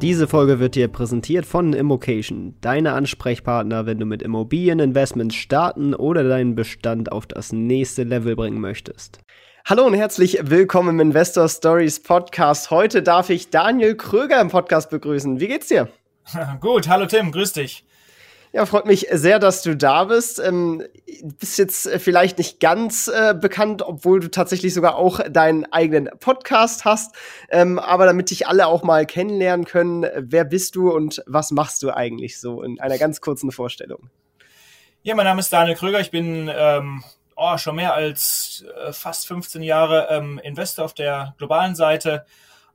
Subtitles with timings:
[0.00, 6.24] Diese Folge wird dir präsentiert von Immocation, deine Ansprechpartner, wenn du mit Immobilieninvestments starten oder
[6.24, 9.18] deinen Bestand auf das nächste Level bringen möchtest.
[9.66, 12.70] Hallo und herzlich willkommen im Investor Stories Podcast.
[12.70, 15.38] Heute darf ich Daniel Kröger im Podcast begrüßen.
[15.38, 15.90] Wie geht's dir?
[16.60, 17.84] Gut, hallo Tim, grüß dich.
[18.52, 20.40] Ja, freut mich sehr, dass du da bist.
[20.40, 20.84] Ähm,
[21.38, 26.10] bist jetzt äh, vielleicht nicht ganz äh, bekannt, obwohl du tatsächlich sogar auch deinen eigenen
[26.18, 27.14] Podcast hast.
[27.48, 31.84] Ähm, aber damit dich alle auch mal kennenlernen können, wer bist du und was machst
[31.84, 34.10] du eigentlich so in einer ganz kurzen Vorstellung?
[35.02, 36.00] Ja, mein Name ist Daniel Kröger.
[36.00, 37.04] Ich bin ähm,
[37.36, 42.26] oh, schon mehr als äh, fast 15 Jahre ähm, Investor auf der globalen Seite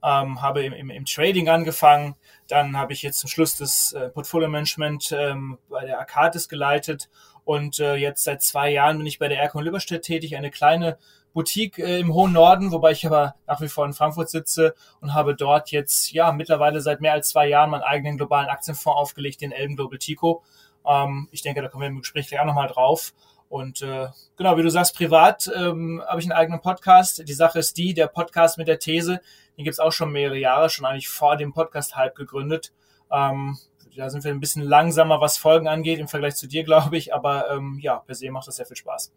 [0.06, 2.16] ähm, habe im, im, im, Trading angefangen.
[2.48, 7.10] Dann habe ich jetzt zum Schluss das äh, Portfolio Management ähm, bei der Arcadis geleitet
[7.44, 10.98] und äh, jetzt seit zwei Jahren bin ich bei der Erkon Lüberstedt tätig, eine kleine
[11.34, 15.14] Boutique äh, im hohen Norden, wobei ich aber nach wie vor in Frankfurt sitze und
[15.14, 19.42] habe dort jetzt ja mittlerweile seit mehr als zwei Jahren meinen eigenen globalen Aktienfonds aufgelegt,
[19.42, 20.44] den Elben Global Tico.
[20.88, 23.14] Ähm, ich denke, da kommen wir im Gespräch gleich auch nochmal drauf.
[23.50, 27.28] Und äh, genau, wie du sagst, privat ähm, habe ich einen eigenen Podcast.
[27.28, 29.22] Die Sache ist die, der Podcast mit der These,
[29.58, 32.74] den gibt's auch schon mehrere Jahre, schon eigentlich vor dem Podcast-Hype gegründet.
[33.12, 33.58] Ähm,
[33.96, 37.14] da sind wir ein bisschen langsamer, was Folgen angeht, im Vergleich zu dir, glaube ich.
[37.14, 39.14] Aber ähm, ja, per se macht das sehr viel Spaß.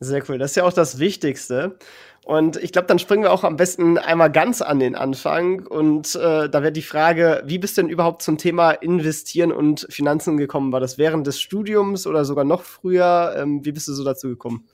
[0.00, 0.38] Sehr cool.
[0.38, 1.76] Das ist ja auch das Wichtigste.
[2.24, 5.66] Und ich glaube, dann springen wir auch am besten einmal ganz an den Anfang.
[5.66, 9.86] Und äh, da wäre die Frage, wie bist du denn überhaupt zum Thema Investieren und
[9.90, 10.72] Finanzen gekommen?
[10.72, 13.34] War das während des Studiums oder sogar noch früher?
[13.36, 14.68] Ähm, wie bist du so dazu gekommen?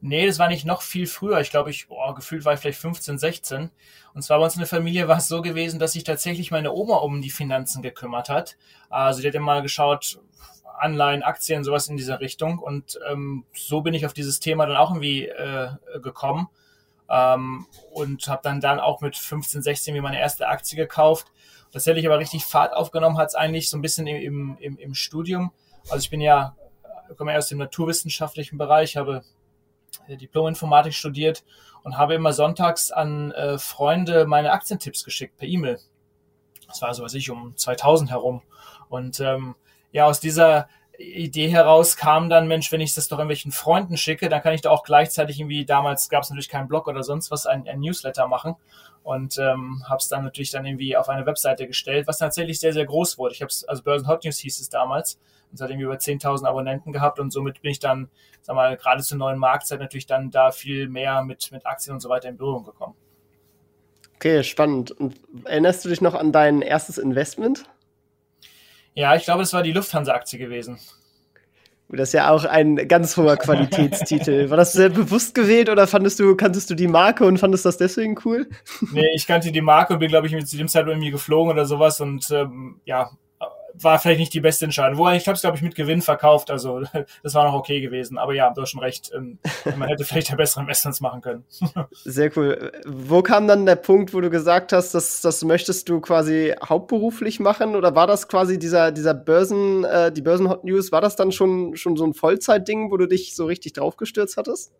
[0.00, 1.40] Nee, das war nicht noch viel früher.
[1.40, 3.70] Ich glaube, ich, oh, gefühlt war ich vielleicht 15, 16.
[4.14, 6.72] Und zwar bei uns in der Familie war es so gewesen, dass sich tatsächlich meine
[6.72, 8.56] Oma um die Finanzen gekümmert hat.
[8.88, 10.20] Also die hat immer geschaut,
[10.78, 12.58] Anleihen, Aktien, sowas in dieser Richtung.
[12.60, 15.70] Und ähm, so bin ich auf dieses Thema dann auch irgendwie äh,
[16.00, 16.48] gekommen.
[17.10, 21.26] Ähm, und habe dann dann auch mit 15, 16 mir meine erste Aktie gekauft.
[21.72, 25.52] Tatsächlich aber richtig Fahrt aufgenommen hat es eigentlich so ein bisschen im, im, im Studium.
[25.90, 26.54] Also ich bin ja,
[27.16, 29.22] komme ja aus dem naturwissenschaftlichen Bereich, habe
[30.08, 31.44] Diplom-Informatik studiert
[31.82, 35.78] und habe immer sonntags an äh, Freunde meine Aktientipps geschickt per E-Mail.
[36.66, 38.42] Das war so, was ich, um 2000 herum.
[38.88, 39.54] Und ähm,
[39.92, 44.28] ja, aus dieser Idee heraus kam dann, Mensch, wenn ich das doch irgendwelchen Freunden schicke,
[44.28, 47.30] dann kann ich da auch gleichzeitig irgendwie, damals gab es natürlich keinen Blog oder sonst
[47.30, 48.56] was, ein, ein Newsletter machen
[49.04, 52.72] und ähm, habe es dann natürlich dann irgendwie auf eine Webseite gestellt, was tatsächlich sehr,
[52.72, 53.32] sehr groß wurde.
[53.32, 55.20] Ich habe es, also Börsen Hot News hieß es damals
[55.52, 58.10] und seitdem über 10.000 Abonnenten gehabt und somit bin ich dann,
[58.42, 62.00] sag mal, gerade zur neuen Marktzeit natürlich dann da viel mehr mit, mit Aktien und
[62.00, 62.94] so weiter in Berührung gekommen.
[64.16, 64.90] Okay, spannend.
[64.90, 67.66] Und erinnerst du dich noch an dein erstes Investment?
[68.98, 70.76] Ja, ich glaube, es war die Lufthansa-Aktie gewesen.
[71.88, 74.50] Das ist ja auch ein ganz hoher Qualitätstitel.
[74.50, 77.76] War das sehr bewusst gewählt oder fandest du, kanntest du die Marke und fandest das
[77.76, 78.48] deswegen cool?
[78.92, 81.64] Nee, ich kannte die Marke und bin, glaube ich, zu dem Zeitpunkt irgendwie geflogen oder
[81.64, 83.12] sowas und ähm, ja,
[83.82, 84.98] war vielleicht nicht die beste Entscheidung.
[84.98, 86.82] Wobei ich habe es, glaube ich, mit Gewinn verkauft, also
[87.22, 88.18] das war noch okay gewesen.
[88.18, 89.38] Aber ja, du hast schon recht, ähm,
[89.76, 91.44] man hätte vielleicht ja bessere Investments machen können.
[91.92, 92.72] Sehr cool.
[92.86, 97.40] Wo kam dann der Punkt, wo du gesagt hast, dass das möchtest du quasi hauptberuflich
[97.40, 97.76] machen?
[97.76, 101.32] Oder war das quasi dieser, dieser Börsen, äh, die Börsen Hot News, war das dann
[101.32, 104.72] schon, schon so ein Vollzeitding, wo du dich so richtig draufgestürzt hattest?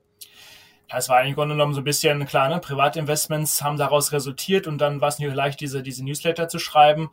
[0.90, 4.66] Es war eigentlich im Grunde genommen so ein bisschen, klar, ne, Privatinvestments haben daraus resultiert
[4.66, 7.10] und dann war es nicht leicht, diese, diese Newsletter zu schreiben.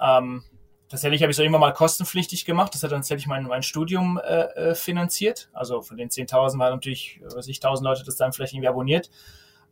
[0.00, 0.44] Ähm,
[0.88, 2.72] Tatsächlich habe ich es irgendwann mal kostenpflichtig gemacht.
[2.74, 5.48] Das hat dann tatsächlich mein, mein Studium äh, äh finanziert.
[5.52, 9.10] Also von den 10.000 waren natürlich, weiß ich, 1.000 Leute das dann vielleicht irgendwie abonniert.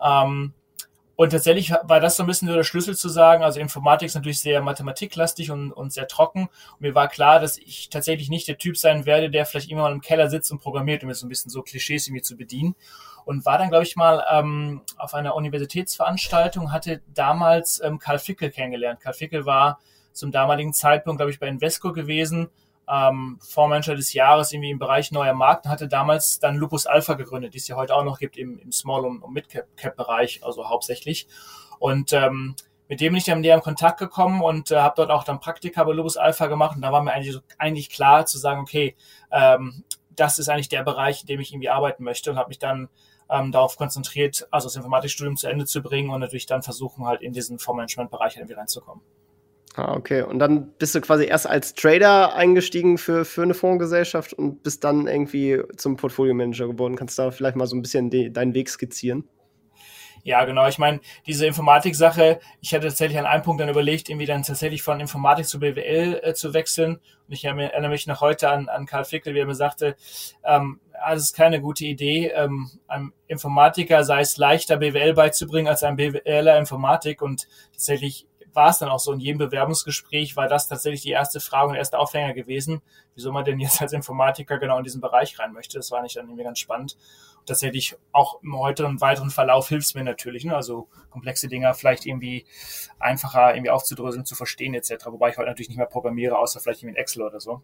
[0.03, 0.55] Ähm,
[1.17, 4.41] und tatsächlich war das so ein bisschen der Schlüssel zu sagen, also Informatik ist natürlich
[4.41, 6.49] sehr mathematiklastig und, und sehr trocken.
[6.73, 9.83] Und mir war klar, dass ich tatsächlich nicht der Typ sein werde, der vielleicht immer
[9.83, 12.37] mal im Keller sitzt und programmiert, um mir so ein bisschen so Klischees irgendwie zu
[12.37, 12.75] bedienen.
[13.25, 18.51] Und war dann, glaube ich, mal ähm, auf einer Universitätsveranstaltung, hatte damals ähm, Karl Fickel
[18.51, 19.01] kennengelernt.
[19.01, 19.79] Karl Fickel war
[20.15, 22.49] zum damaligen Zeitpunkt, glaube ich, bei Invesco gewesen,
[22.89, 27.15] ähm, Fondsmanager des Jahres irgendwie im Bereich neuer Markt und hatte damals dann Lupus Alpha
[27.15, 31.27] gegründet, die es ja heute auch noch gibt im, im Small- und, Mid-Cap-Bereich, also hauptsächlich.
[31.79, 32.55] Und ähm,
[32.89, 35.41] mit dem bin ich dann näher in Kontakt gekommen und äh, habe dort auch dann
[35.41, 38.95] Praktika bei Lupus Alpha gemacht und da war mir eigentlich, eigentlich klar zu sagen, okay,
[39.33, 42.59] ähm, das ist eigentlich der Bereich, in dem ich irgendwie arbeiten möchte und habe mich
[42.59, 42.89] dann
[43.31, 47.23] ähm, darauf konzentriert, also das Informatikstudium zu Ende zu bringen und natürlich dann versuchen, halt
[47.23, 49.03] in diesen Fondsmanagement-Bereich irgendwie reinzukommen.
[49.77, 50.23] Ah, okay.
[50.23, 54.85] Und dann bist du quasi erst als Trader eingestiegen für, für eine Fondsgesellschaft und bist
[54.85, 56.95] dann irgendwie zum Portfolio-Manager geworden.
[56.95, 59.29] Kannst du da vielleicht mal so ein bisschen de deinen Weg skizzieren?
[60.25, 60.67] Ja, genau.
[60.69, 64.83] Ich meine, diese Informatik-Sache, ich hatte tatsächlich an einem Punkt dann überlegt, irgendwie dann tatsächlich
[64.83, 66.95] von Informatik zu BWL äh, zu wechseln.
[67.29, 69.97] Und ich erinnere mich noch heute an, an Karl Fickel, wie er mir sagte,
[70.43, 75.69] ähm, ah, das ist keine gute Idee, ähm, einem Informatiker sei es leichter, BWL beizubringen,
[75.69, 77.21] als einem BWLer Informatik.
[77.21, 81.41] Und tatsächlich war es dann auch so, in jedem Bewerbungsgespräch war das tatsächlich die erste
[81.41, 82.83] Frage und der erste Aufhänger gewesen,
[83.15, 85.79] wieso man denn jetzt als Informatiker genau in diesen Bereich rein möchte.
[85.79, 86.97] Das war nicht dann irgendwie ganz spannend.
[87.39, 90.55] Und tatsächlich auch im heutigen weiteren Verlauf hilft es mir natürlich, ne?
[90.55, 92.47] also komplexe Dinge vielleicht irgendwie
[92.99, 95.07] einfacher irgendwie aufzudröseln, zu verstehen etc.
[95.07, 97.63] Wobei ich heute natürlich nicht mehr programmiere, außer vielleicht in Excel oder so.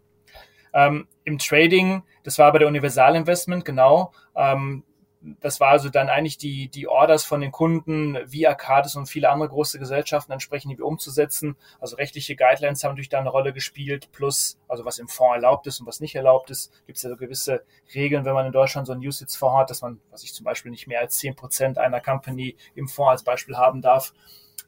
[0.73, 4.13] Ähm, Im Trading, das war bei der Universal Investment, genau.
[4.35, 4.83] Ähm,
[5.21, 9.29] das war also dann eigentlich die, die Orders von den Kunden wie Arcadis und viele
[9.29, 11.57] andere große Gesellschaften entsprechend irgendwie umzusetzen.
[11.79, 15.67] Also rechtliche Guidelines haben natürlich da eine Rolle gespielt, plus, also was im Fonds erlaubt
[15.67, 17.63] ist und was nicht erlaubt ist, gibt es ja so gewisse
[17.93, 20.71] Regeln, wenn man in Deutschland so einen Usage-Fonds hat, dass man, was ich zum Beispiel
[20.71, 24.13] nicht mehr als zehn Prozent einer Company im Fonds als Beispiel haben darf.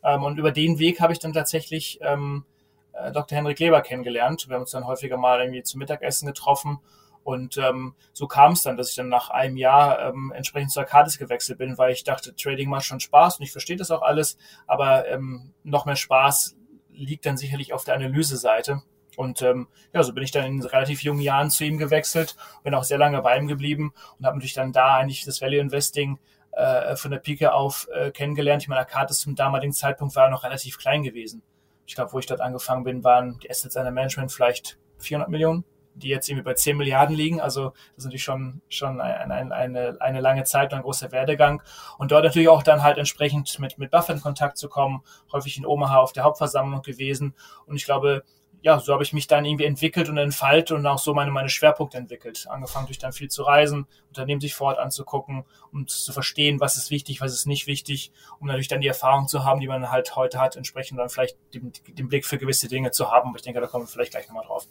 [0.03, 2.45] Ähm, und über den Weg habe ich dann tatsächlich ähm,
[2.93, 3.35] äh, Dr.
[3.35, 4.47] Henrik Leber kennengelernt.
[4.47, 6.79] Wir haben uns dann häufiger mal irgendwie zum Mittagessen getroffen
[7.23, 10.79] und ähm, so kam es dann, dass ich dann nach einem Jahr ähm, entsprechend zu
[10.79, 14.01] Arcadis gewechselt bin, weil ich dachte, Trading macht schon Spaß und ich verstehe das auch
[14.01, 14.37] alles,
[14.67, 16.57] aber ähm, noch mehr Spaß
[16.91, 18.81] liegt dann sicherlich auf der Analyse-Seite.
[19.15, 22.73] Und ähm, ja, so bin ich dann in relativ jungen Jahren zu ihm gewechselt, bin
[22.73, 26.19] auch sehr lange bei ihm geblieben und habe natürlich dann da eigentlich das Value Investing
[26.51, 28.63] äh, von der Pike auf äh, kennengelernt.
[28.63, 31.43] Ich meine, Arcadis zum damaligen Zeitpunkt war noch relativ klein gewesen.
[31.85, 35.63] Ich glaube, wo ich dort angefangen bin, waren die Assets under Management vielleicht 400 Millionen
[35.95, 37.41] die jetzt irgendwie bei 10 Milliarden liegen.
[37.41, 41.61] Also das ist natürlich schon, schon eine, eine, eine lange Zeit und ein großer Werdegang.
[41.97, 45.57] Und dort natürlich auch dann halt entsprechend mit, mit Buffett in Kontakt zu kommen, häufig
[45.57, 47.35] in Omaha auf der Hauptversammlung gewesen.
[47.65, 48.23] Und ich glaube,
[48.63, 51.49] ja, so habe ich mich dann irgendwie entwickelt und entfaltet und auch so meine, meine
[51.49, 52.47] Schwerpunkte entwickelt.
[52.49, 55.43] Angefangen durch dann viel zu reisen, Unternehmen sich vor Ort anzugucken,
[55.73, 59.27] um zu verstehen, was ist wichtig, was ist nicht wichtig, um natürlich dann die Erfahrung
[59.27, 62.69] zu haben, die man halt heute hat, entsprechend dann vielleicht den, den Blick für gewisse
[62.69, 63.29] Dinge zu haben.
[63.29, 64.65] Aber ich denke, da kommen wir vielleicht gleich nochmal drauf.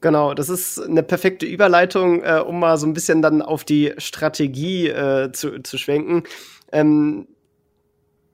[0.00, 3.94] Genau, das ist eine perfekte Überleitung, äh, um mal so ein bisschen dann auf die
[3.98, 6.22] Strategie äh, zu, zu schwenken.
[6.70, 7.26] Ähm,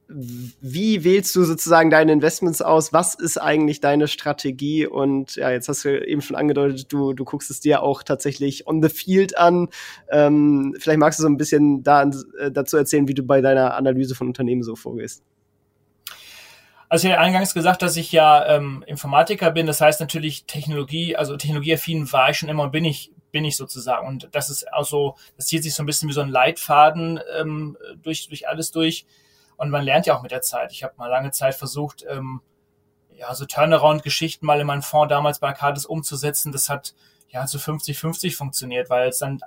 [0.08, 2.92] wie wählst du sozusagen deine Investments aus?
[2.92, 4.86] Was ist eigentlich deine Strategie?
[4.86, 8.66] Und ja, jetzt hast du eben schon angedeutet, du, du guckst es dir auch tatsächlich
[8.66, 9.68] on the field an.
[10.10, 13.74] Ähm, vielleicht magst du so ein bisschen da, äh, dazu erzählen, wie du bei deiner
[13.74, 15.22] Analyse von Unternehmen so vorgehst.
[16.88, 19.66] Also ich hatte eingangs gesagt, dass ich ja ähm, Informatiker bin.
[19.66, 23.56] Das heißt natürlich Technologie, also technologieaffin war ich schon immer und bin ich, bin ich
[23.56, 24.06] sozusagen.
[24.06, 27.20] Und das ist auch so, das zieht sich so ein bisschen wie so ein Leitfaden
[27.38, 29.06] ähm, durch, durch alles durch.
[29.56, 30.72] Und man lernt ja auch mit der Zeit.
[30.72, 32.40] Ich habe mal lange Zeit versucht, ähm,
[33.16, 36.52] ja, so Turnaround-Geschichten mal in meinen Fonds damals bei Arcadis umzusetzen.
[36.52, 36.94] Das hat
[37.28, 39.40] ja zu 50-50 funktioniert, weil es dann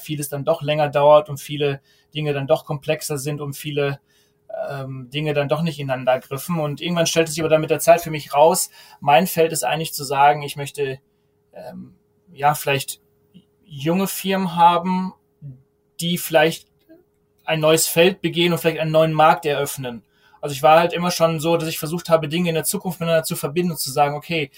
[0.00, 1.80] vieles dann doch länger dauert und viele
[2.14, 4.00] Dinge dann doch komplexer sind und viele
[4.70, 6.58] ähm, Dinge dann doch nicht ineinander griffen.
[6.60, 8.70] Und irgendwann stellte sich aber dann mit der Zeit für mich raus,
[9.00, 10.98] mein Feld ist eigentlich zu sagen, ich möchte
[11.52, 11.94] ähm,
[12.32, 13.00] ja vielleicht
[13.64, 15.14] junge Firmen haben,
[16.00, 16.68] die vielleicht
[17.44, 20.02] ein neues Feld begehen und vielleicht einen neuen Markt eröffnen.
[20.42, 22.98] Also ich war halt immer schon so, dass ich versucht habe, Dinge in der Zukunft
[22.98, 24.50] miteinander zu verbinden und zu sagen, okay,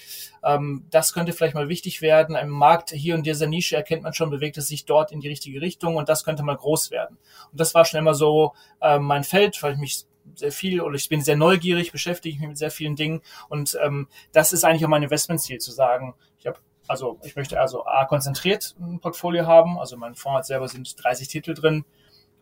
[0.42, 2.36] ähm, das könnte vielleicht mal wichtig werden.
[2.36, 5.28] Ein Markt hier in dieser Nische erkennt man schon, bewegt es sich dort in die
[5.28, 7.18] richtige Richtung und das könnte mal groß werden.
[7.52, 10.06] Und das war schon immer so ähm, mein Feld, weil ich mich
[10.36, 13.20] sehr viel oder ich bin sehr neugierig, beschäftige mich mit sehr vielen Dingen
[13.50, 17.60] und ähm, das ist eigentlich auch mein Investmentziel, zu sagen, ich habe also ich möchte
[17.60, 21.84] also A konzentriert ein Portfolio haben, also mein Fonds selber sind 30 Titel drin,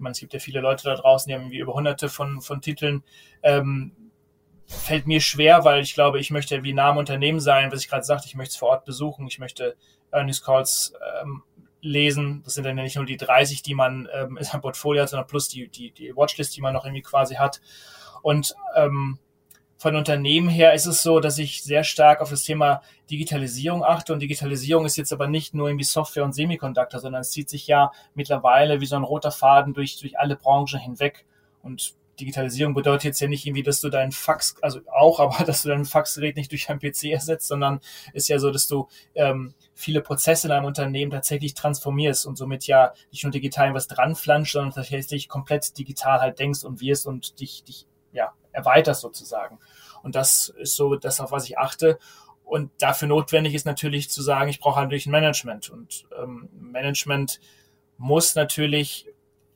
[0.02, 2.60] meine, es gibt ja viele Leute da draußen, die haben irgendwie über hunderte von, von
[2.60, 3.02] Titeln.
[3.42, 3.92] Ähm,
[4.66, 7.88] fällt mir schwer, weil ich glaube, ich möchte wie nah am Unternehmen sein, was ich
[7.88, 9.76] gerade sagte, ich möchte es vor Ort besuchen, ich möchte
[10.10, 11.42] Earnings Calls ähm,
[11.80, 12.42] lesen.
[12.44, 15.26] Das sind dann nicht nur die 30, die man ähm, in seinem Portfolio hat, sondern
[15.26, 17.60] plus die, die, die Watchlist, die man noch irgendwie quasi hat.
[18.22, 19.18] Und ähm,
[19.82, 24.12] von Unternehmen her ist es so, dass ich sehr stark auf das Thema Digitalisierung achte.
[24.12, 27.66] Und Digitalisierung ist jetzt aber nicht nur irgendwie Software und Semiconductor, sondern es zieht sich
[27.66, 31.24] ja mittlerweile wie so ein roter Faden durch, durch alle Branchen hinweg.
[31.64, 35.62] Und Digitalisierung bedeutet jetzt ja nicht irgendwie, dass du deinen Fax, also auch, aber dass
[35.62, 37.80] du dein Faxgerät nicht durch ein PC ersetzt, sondern
[38.12, 38.86] ist ja so, dass du
[39.16, 43.88] ähm, viele Prozesse in einem Unternehmen tatsächlich transformierst und somit ja nicht nur digital was
[43.88, 47.88] dran flanscht, sondern tatsächlich komplett digital halt denkst und wirst und dich, dich
[48.52, 49.58] erweiterst sozusagen.
[50.02, 51.98] Und das ist so das, auf was ich achte.
[52.44, 55.70] Und dafür notwendig ist natürlich zu sagen, ich brauche natürlich ein Management.
[55.70, 57.40] Und ähm, Management
[57.98, 59.06] muss natürlich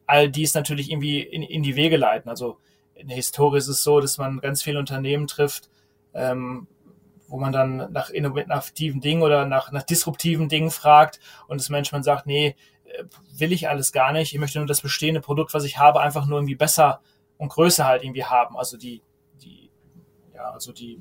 [0.06, 2.30] all dies natürlich irgendwie in, in die Wege leiten.
[2.30, 2.58] Also
[2.94, 5.68] in der Historie ist es so, dass man ganz viele Unternehmen trifft,
[6.14, 6.66] ähm,
[7.28, 12.04] wo man dann nach innovativen Dingen oder nach, nach disruptiven Dingen fragt und das Management
[12.04, 13.04] sagt, nee, äh,
[13.36, 14.32] will ich alles gar nicht.
[14.32, 17.00] Ich möchte nur das bestehende Produkt, was ich habe, einfach nur irgendwie besser
[17.38, 18.56] und größer halt irgendwie haben.
[18.56, 19.02] Also die,
[19.42, 19.70] die,
[20.34, 21.00] ja, also die,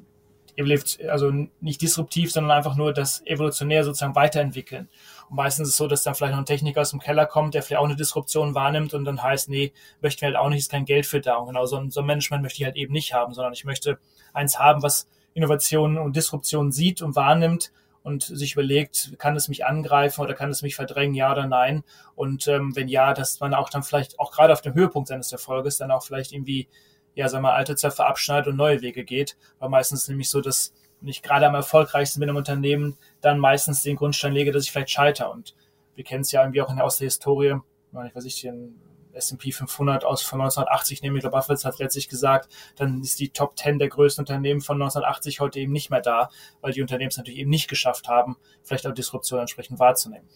[1.09, 4.87] also nicht disruptiv, sondern einfach nur das evolutionär sozusagen weiterentwickeln.
[5.29, 7.53] Und meistens ist es so, dass dann vielleicht noch ein Techniker aus dem Keller kommt,
[7.53, 10.59] der vielleicht auch eine Disruption wahrnimmt und dann heißt, nee, möchten wir halt auch nicht,
[10.59, 11.35] ist kein Geld für da.
[11.35, 13.65] Und genau so ein, so ein Management möchte ich halt eben nicht haben, sondern ich
[13.65, 13.99] möchte
[14.33, 17.71] eins haben, was Innovationen und Disruptionen sieht und wahrnimmt
[18.05, 21.83] und sich überlegt, kann es mich angreifen oder kann es mich verdrängen, ja oder nein?
[22.13, 25.31] Und ähm, wenn ja, dass man auch dann vielleicht auch gerade auf dem Höhepunkt seines
[25.31, 26.67] Erfolges dann auch vielleicht irgendwie,
[27.15, 29.37] ja, sagen wir mal, alte Zöpfe abschneidet und neue Wege geht.
[29.57, 30.71] Weil meistens nämlich so, dass
[31.01, 34.91] ich gerade am erfolgreichsten bin im Unternehmen, dann meistens den Grundstein lege, dass ich vielleicht
[34.91, 35.31] scheitere.
[35.31, 35.55] Und
[35.95, 37.55] wir kennen es ja irgendwie auch in der, aus der Historie,
[37.91, 38.79] ich weiß nicht, den
[39.15, 41.15] S&P 500 aus von 1980 nehmen.
[41.15, 44.75] Ich glaube, Buffett hat letztlich gesagt, dann ist die Top 10 der größten Unternehmen von
[44.81, 46.29] 1980 heute eben nicht mehr da,
[46.61, 50.27] weil die Unternehmen es natürlich eben nicht geschafft haben, vielleicht auch Disruption entsprechend wahrzunehmen.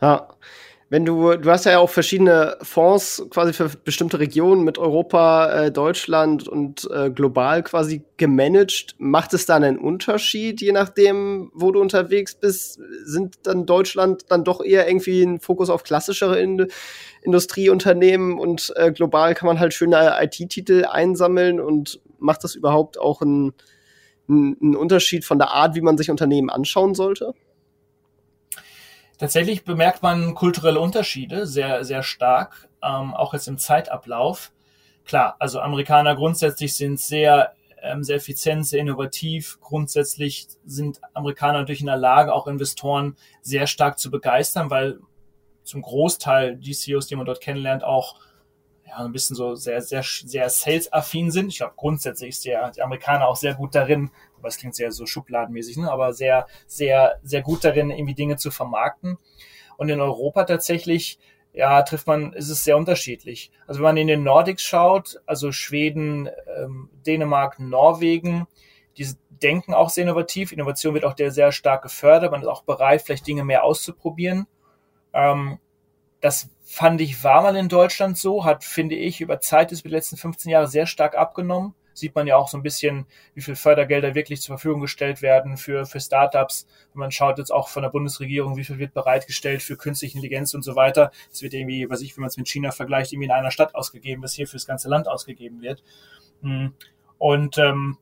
[0.00, 0.28] Ja,
[0.88, 5.72] wenn du, du hast ja auch verschiedene Fonds quasi für bestimmte Regionen mit Europa, äh,
[5.72, 8.94] Deutschland und äh, global quasi gemanagt.
[8.98, 12.80] Macht es da einen Unterschied, je nachdem, wo du unterwegs bist?
[13.04, 16.68] Sind dann Deutschland dann doch eher irgendwie ein Fokus auf klassischere In
[17.22, 23.20] Industrieunternehmen und äh, global kann man halt schöne IT-Titel einsammeln und macht das überhaupt auch
[23.22, 23.54] einen,
[24.28, 27.34] einen Unterschied von der Art, wie man sich Unternehmen anschauen sollte?
[29.18, 34.52] Tatsächlich bemerkt man kulturelle Unterschiede sehr, sehr stark, ähm, auch jetzt im Zeitablauf.
[35.06, 39.58] Klar, also Amerikaner grundsätzlich sind sehr, ähm, sehr effizient, sehr innovativ.
[39.60, 44.98] Grundsätzlich sind Amerikaner natürlich in der Lage, auch Investoren sehr stark zu begeistern, weil
[45.62, 48.16] zum Großteil die CEOs, die man dort kennenlernt, auch
[48.86, 51.48] ja, ein bisschen so sehr, sehr, sehr sales-affin sind.
[51.48, 54.10] Ich glaube, grundsätzlich ist der, der Amerikaner auch sehr gut darin,
[54.46, 55.90] aber es klingt sehr so schubladenmäßig, ne?
[55.90, 59.18] aber sehr, sehr, sehr gut darin, irgendwie Dinge zu vermarkten.
[59.76, 61.18] Und in Europa tatsächlich,
[61.52, 63.50] ja, trifft man, ist es sehr unterschiedlich.
[63.66, 68.46] Also wenn man in den Nordics schaut, also Schweden, ähm, Dänemark, Norwegen,
[68.96, 69.08] die
[69.42, 70.52] denken auch sehr innovativ.
[70.52, 72.30] Innovation wird auch sehr, sehr stark gefördert.
[72.30, 74.46] Man ist auch bereit, vielleicht Dinge mehr auszuprobieren.
[75.12, 75.58] Ähm,
[76.20, 80.16] das fand ich war mal in Deutschland so, hat, finde ich, über Zeit des letzten
[80.16, 81.74] 15 Jahre sehr stark abgenommen.
[81.96, 85.56] Sieht man ja auch so ein bisschen, wie viel Fördergelder wirklich zur Verfügung gestellt werden
[85.56, 86.66] für, für Startups.
[86.92, 90.52] Und man schaut jetzt auch von der Bundesregierung, wie viel wird bereitgestellt für künstliche Intelligenz
[90.54, 91.10] und so weiter.
[91.32, 93.74] Es wird irgendwie, was ich, wenn man es mit China vergleicht, irgendwie in einer Stadt
[93.74, 95.82] ausgegeben, was hier fürs ganze Land ausgegeben wird.
[96.42, 96.74] Hm.
[97.18, 97.96] Und ähm,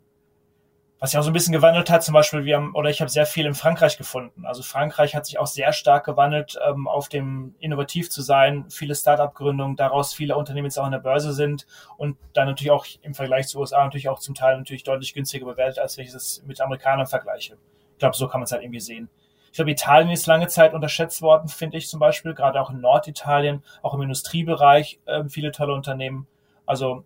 [1.04, 3.10] was sich auch so ein bisschen gewandelt hat, zum Beispiel, wir haben, oder ich habe
[3.10, 4.46] sehr viel in Frankreich gefunden.
[4.46, 8.94] Also Frankreich hat sich auch sehr stark gewandelt, ähm, auf dem innovativ zu sein, viele
[8.94, 11.66] Start-up-Gründungen, daraus viele Unternehmen jetzt auch in der Börse sind
[11.98, 15.44] und dann natürlich auch im Vergleich zu USA natürlich auch zum Teil natürlich deutlich günstiger
[15.44, 17.58] bewertet, als wenn ich das mit Amerikanern vergleiche.
[17.92, 19.10] Ich glaube, so kann man es halt irgendwie sehen.
[19.48, 22.80] Ich glaube, Italien ist lange Zeit unterschätzt worden, finde ich zum Beispiel, gerade auch in
[22.80, 26.26] Norditalien, auch im Industriebereich, äh, viele tolle Unternehmen.
[26.64, 27.04] Also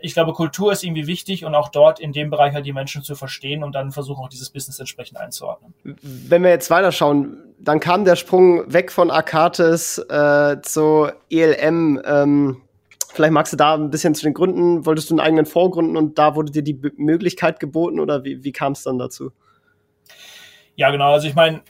[0.00, 3.02] ich glaube, Kultur ist irgendwie wichtig und auch dort in dem Bereich halt die Menschen
[3.02, 5.74] zu verstehen und dann versuchen auch dieses Business entsprechend einzuordnen.
[5.82, 12.00] Wenn wir jetzt weiterschauen, dann kam der Sprung weg von Akates äh, zu ELM.
[12.04, 12.62] Ähm,
[13.12, 16.18] vielleicht magst du da ein bisschen zu den Gründen, wolltest du einen eigenen Vorgründen und
[16.18, 19.32] da wurde dir die B Möglichkeit geboten oder wie, wie kam es dann dazu?
[20.76, 21.12] Ja, genau.
[21.12, 21.62] Also ich meine,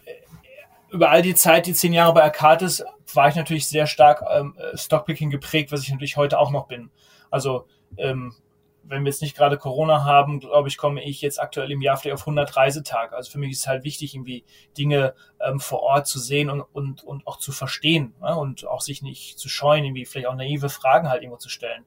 [0.91, 4.55] über all die Zeit, die zehn Jahre bei Akates, war ich natürlich sehr stark ähm,
[4.75, 6.91] Stockpicking geprägt, was ich natürlich heute auch noch bin.
[7.31, 7.67] Also
[7.97, 8.35] ähm,
[8.83, 11.97] wenn wir jetzt nicht gerade Corona haben, glaube ich, komme ich jetzt aktuell im Jahr
[11.97, 13.15] vielleicht auf 100 Reisetage.
[13.15, 14.45] Also für mich ist es halt wichtig, irgendwie
[14.77, 18.37] Dinge ähm, vor Ort zu sehen und, und, und auch zu verstehen ne?
[18.37, 21.85] und auch sich nicht zu scheuen, irgendwie vielleicht auch naive Fragen halt irgendwo zu stellen.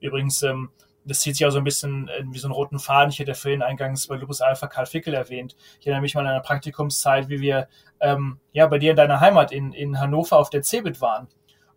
[0.00, 0.70] Übrigens, ähm,
[1.04, 3.10] das zieht sich auch so ein bisschen äh, wie so einen roten Faden.
[3.10, 5.56] Ich hätte vorhin eingangs bei Lupus Alpha Karl Fickel erwähnt.
[5.80, 7.68] Ich erinnere mich mal an eine Praktikumszeit, wie wir
[8.00, 11.28] ähm, ja bei dir in deiner Heimat in, in Hannover auf der CeBIT waren.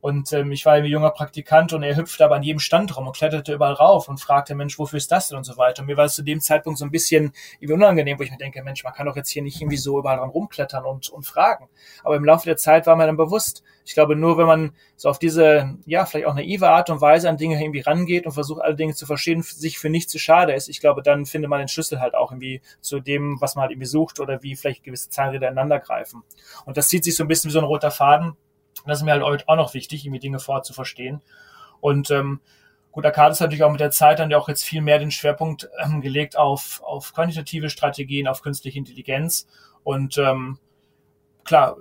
[0.06, 3.08] Und ähm, ich war ein junger Praktikant und er hüpfte aber an jedem Stand rum
[3.08, 5.82] und kletterte überall rauf und fragte, Mensch, wofür ist das denn und so weiter.
[5.82, 8.62] Und mir war es zu dem Zeitpunkt so ein bisschen unangenehm, wo ich mir denke,
[8.62, 11.70] Mensch, man kann doch jetzt hier nicht irgendwie so überall dran rumklettern und, und fragen.
[12.04, 15.10] Aber im Laufe der Zeit war mir dann bewusst, ich glaube, nur wenn man so
[15.10, 18.62] auf diese, ja, vielleicht auch naive Art und Weise an Dinge irgendwie rangeht und versucht,
[18.62, 21.58] alle Dinge zu verstehen, sich für nichts zu schade ist, ich glaube, dann findet man
[21.58, 24.84] den Schlüssel halt auch irgendwie zu dem, was man halt irgendwie sucht oder wie vielleicht
[24.84, 26.22] gewisse Zahnräder ineinander greifen.
[26.66, 28.38] Und das zieht sich so ein bisschen wie so ein roter Faden
[28.90, 31.22] das ist mir halt auch noch wichtig, irgendwie Dinge vorher zu verstehen.
[31.80, 32.42] Und ähm,
[32.92, 35.12] gut, Arcade ist natürlich auch mit der Zeit dann ja auch jetzt viel mehr den
[35.12, 39.48] Schwerpunkt ähm, gelegt auf, auf quantitative Strategien, auf künstliche Intelligenz.
[39.84, 40.60] Und ähm,
[41.44, 41.78] klar,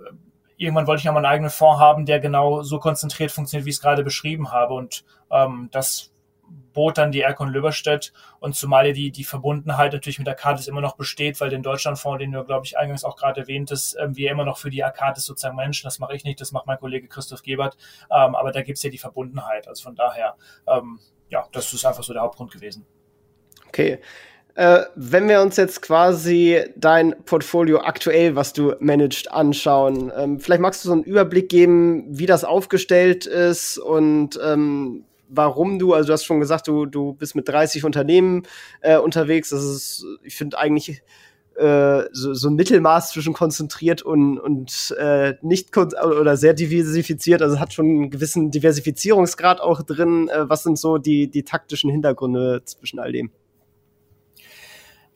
[0.56, 3.70] irgendwann wollte ich ja mal einen eigenen Fonds haben, der genau so konzentriert funktioniert, wie
[3.70, 4.74] ich es gerade beschrieben habe.
[4.74, 6.13] Und ähm, das
[6.74, 10.96] bot dann die Erkon Löberstedt und zumal die, die Verbundenheit natürlich mit Arcadis immer noch
[10.96, 14.44] besteht, weil den Deutschlandfonds, den du, glaube ich, eingangs auch gerade erwähntest, ähm, wir immer
[14.44, 17.42] noch für die Arcadis sozusagen Menschen, das mache ich nicht, das macht mein Kollege Christoph
[17.42, 17.78] Gebert,
[18.10, 19.66] ähm, aber da gibt's ja die Verbundenheit.
[19.66, 20.36] Also von daher,
[20.68, 21.00] ähm,
[21.30, 22.84] ja, das ist einfach so der Hauptgrund gewesen.
[23.68, 23.98] Okay.
[24.56, 30.60] Äh, wenn wir uns jetzt quasi dein Portfolio aktuell, was du managst, anschauen, ähm, vielleicht
[30.60, 36.08] magst du so einen Überblick geben, wie das aufgestellt ist und ähm, warum du, also
[36.08, 38.42] du hast schon gesagt, du, du bist mit 30 Unternehmen
[38.80, 39.50] äh, unterwegs.
[39.50, 41.02] Das ist, ich finde eigentlich
[41.56, 47.42] äh, so, so ein Mittelmaß zwischen konzentriert und, und äh, nicht oder sehr diversifiziert.
[47.42, 50.28] Also hat schon einen gewissen Diversifizierungsgrad auch drin.
[50.28, 53.30] Äh, was sind so die, die taktischen Hintergründe zwischen all dem?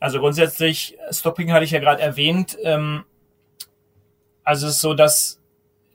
[0.00, 2.56] Also grundsätzlich, Stopping hatte ich ja gerade erwähnt.
[2.62, 3.04] Ähm,
[4.44, 5.37] also es ist so, dass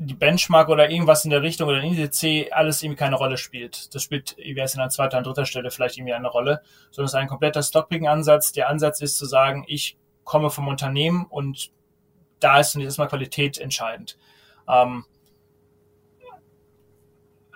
[0.04, 3.94] die Benchmark oder irgendwas in der Richtung oder ein Indiz alles irgendwie keine Rolle spielt.
[3.96, 7.14] Das spielt wie erst an zweiter und dritter Stelle vielleicht irgendwie eine Rolle, sondern es
[7.14, 8.52] ist ein kompletter Stockpicking-Ansatz.
[8.52, 11.72] Der Ansatz ist zu sagen, ich komme vom Unternehmen und
[12.40, 14.18] da ist zunächst mal Qualität entscheidend.
[14.68, 15.06] Ähm,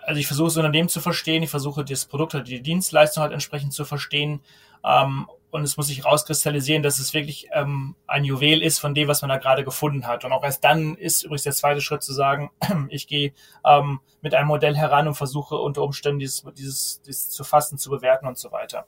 [0.01, 3.33] also ich versuche das Unternehmen zu verstehen, ich versuche das Produkt oder die Dienstleistung halt
[3.33, 4.41] entsprechend zu verstehen
[4.85, 9.07] ähm, und es muss sich rauskristallisieren, dass es wirklich ähm, ein Juwel ist von dem,
[9.07, 10.25] was man da gerade gefunden hat.
[10.25, 12.51] Und auch erst dann ist übrigens der zweite Schritt zu sagen,
[12.89, 13.33] ich gehe
[13.65, 17.89] ähm, mit einem Modell heran und versuche unter Umständen dieses, dieses, dieses zu fassen, zu
[17.89, 18.87] bewerten und so weiter.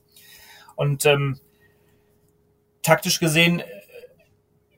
[0.75, 1.39] Und ähm,
[2.81, 3.61] taktisch gesehen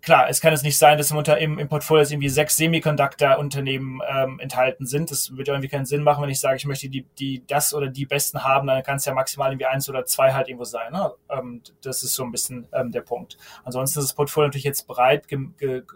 [0.01, 4.01] klar, es kann es nicht sein, dass im, unter, im, im Portfolio irgendwie sechs Semiconductor-Unternehmen
[4.07, 5.11] ähm, enthalten sind.
[5.11, 7.87] Das würde irgendwie keinen Sinn machen, wenn ich sage, ich möchte die, die das oder
[7.87, 10.91] die besten haben, dann kann es ja maximal irgendwie eins oder zwei halt irgendwo sein.
[10.91, 11.11] Ne?
[11.29, 13.37] Ähm, das ist so ein bisschen ähm, der Punkt.
[13.63, 15.27] Ansonsten ist das Portfolio natürlich jetzt breit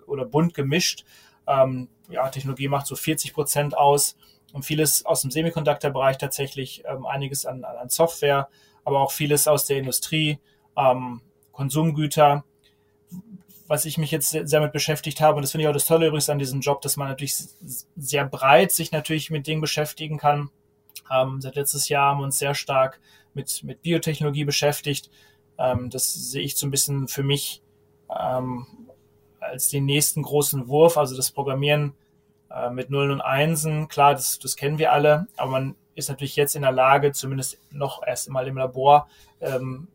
[0.07, 1.05] oder bunt gemischt.
[1.47, 4.17] Ähm, ja, Technologie macht so 40 Prozent aus
[4.53, 8.49] und vieles aus dem Semiconductor-Bereich tatsächlich, ähm, einiges an, an Software,
[8.83, 10.39] aber auch vieles aus der Industrie,
[10.77, 11.21] ähm,
[11.51, 12.43] Konsumgüter
[13.67, 16.07] was ich mich jetzt sehr mit beschäftigt habe, und das finde ich auch das Tolle
[16.07, 17.35] übrigens an diesem Job, dass man natürlich
[17.95, 20.49] sehr breit sich natürlich mit Dingen beschäftigen kann.
[21.11, 22.99] Ähm, seit letztes Jahr haben wir uns sehr stark
[23.33, 25.09] mit, mit Biotechnologie beschäftigt.
[25.57, 27.61] Ähm, das sehe ich so ein bisschen für mich
[28.09, 28.67] ähm,
[29.39, 31.93] als den nächsten großen Wurf, also das Programmieren
[32.51, 33.87] äh, mit Nullen und Einsen.
[33.87, 37.57] Klar, das, das kennen wir alle, aber man ist natürlich jetzt in der Lage, zumindest
[37.71, 39.07] noch erst einmal im Labor,
[39.41, 39.87] ähm,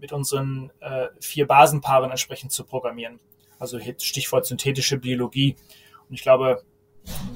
[0.00, 3.20] mit unseren äh, vier Basenpaaren entsprechend zu programmieren.
[3.58, 5.56] Also Stichwort synthetische Biologie.
[6.08, 6.62] Und ich glaube,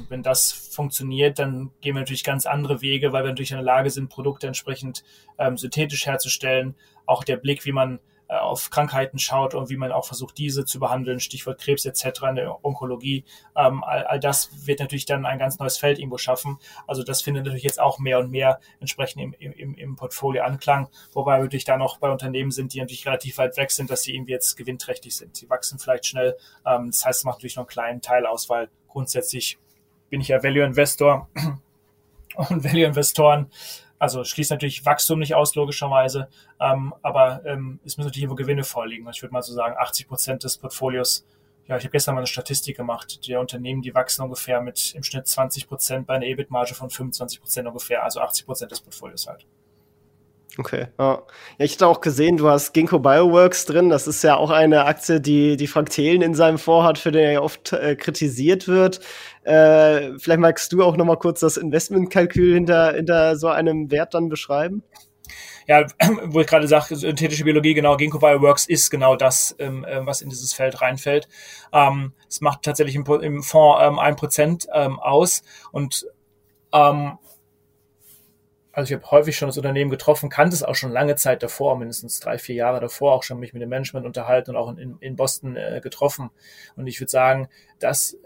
[0.09, 3.65] wenn das funktioniert, dann gehen wir natürlich ganz andere Wege, weil wir natürlich in der
[3.65, 5.05] Lage sind, Produkte entsprechend
[5.39, 6.75] ähm, synthetisch herzustellen.
[7.07, 8.01] Auch der Blick, wie man
[8.39, 12.23] auf Krankheiten schaut und wie man auch versucht, diese zu behandeln, Stichwort Krebs etc.
[12.29, 13.25] in der Onkologie.
[13.57, 16.59] Ähm, all, all das wird natürlich dann ein ganz neues Feld irgendwo schaffen.
[16.87, 20.89] Also das findet natürlich jetzt auch mehr und mehr entsprechend im, im, im Portfolio Anklang,
[21.13, 24.03] wobei wir natürlich da noch bei Unternehmen sind, die natürlich relativ weit weg sind, dass
[24.03, 25.37] sie irgendwie jetzt gewinnträchtig sind.
[25.37, 26.37] Sie wachsen vielleicht schnell.
[26.65, 29.59] Ähm, das heißt, es macht natürlich noch einen kleinen Teil aus, weil grundsätzlich
[30.09, 31.29] bin ich ja Value Investor
[32.37, 33.51] und Value Investoren
[34.01, 38.65] also schließt natürlich Wachstum nicht aus, logischerweise, ähm, aber ähm, es müssen natürlich irgendwo Gewinne
[38.65, 39.07] vorliegen.
[39.11, 41.27] Ich würde mal so sagen, 80 Prozent des Portfolios,
[41.69, 45.03] ja, ich habe gestern mal eine Statistik gemacht, die Unternehmen, die wachsen ungefähr mit im
[45.03, 49.27] Schnitt 20 Prozent bei einer EBIT-Marge von 25 Prozent ungefähr, also 80 Prozent des Portfolios
[49.29, 49.47] halt.
[50.59, 51.13] Okay, ja.
[51.15, 51.23] ja.
[51.59, 53.89] Ich hatte auch gesehen, du hast Ginkgo Bioworks drin.
[53.89, 57.13] Das ist ja auch eine Aktie, die die Frank Thelen in seinem Fonds hat, für
[57.13, 59.01] den er ja oft äh, kritisiert wird.
[59.43, 64.15] Äh, vielleicht magst du auch noch mal kurz das Investmentkalkül hinter, hinter so einem Wert
[64.15, 64.83] dann beschreiben?
[65.67, 65.87] Ja,
[66.25, 70.21] wo ich gerade sage, synthetische Biologie, genau, Ginkgo Bioworks ist genau das, ähm, äh, was
[70.21, 71.29] in dieses Feld reinfällt.
[71.73, 76.07] Ähm, es macht tatsächlich im, im Fonds ähm, ein Prozent ähm, aus und
[76.73, 77.19] ähm,
[78.73, 81.77] also ich habe häufig schon das Unternehmen getroffen, kannte es auch schon lange Zeit davor,
[81.77, 84.97] mindestens drei, vier Jahre davor, auch schon mich mit dem Management unterhalten und auch in,
[85.01, 86.31] in Boston äh, getroffen.
[86.77, 87.49] Und ich würde sagen,
[87.79, 88.17] das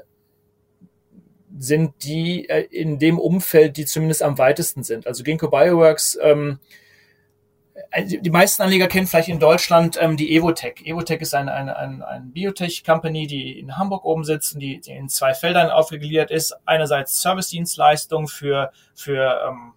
[1.56, 5.06] sind die äh, in dem Umfeld, die zumindest am weitesten sind.
[5.06, 6.58] Also Ginkgo Bioworks, ähm,
[7.90, 10.82] äh, die meisten Anleger kennen vielleicht in Deutschland ähm, die Evotech.
[10.84, 14.92] Evotech ist eine, eine, eine, eine Biotech-Company, die in Hamburg oben sitzt und die, die
[14.92, 16.56] in zwei Feldern aufgegliedert ist.
[16.64, 19.74] Einerseits Service-Dienstleistung für, für ähm,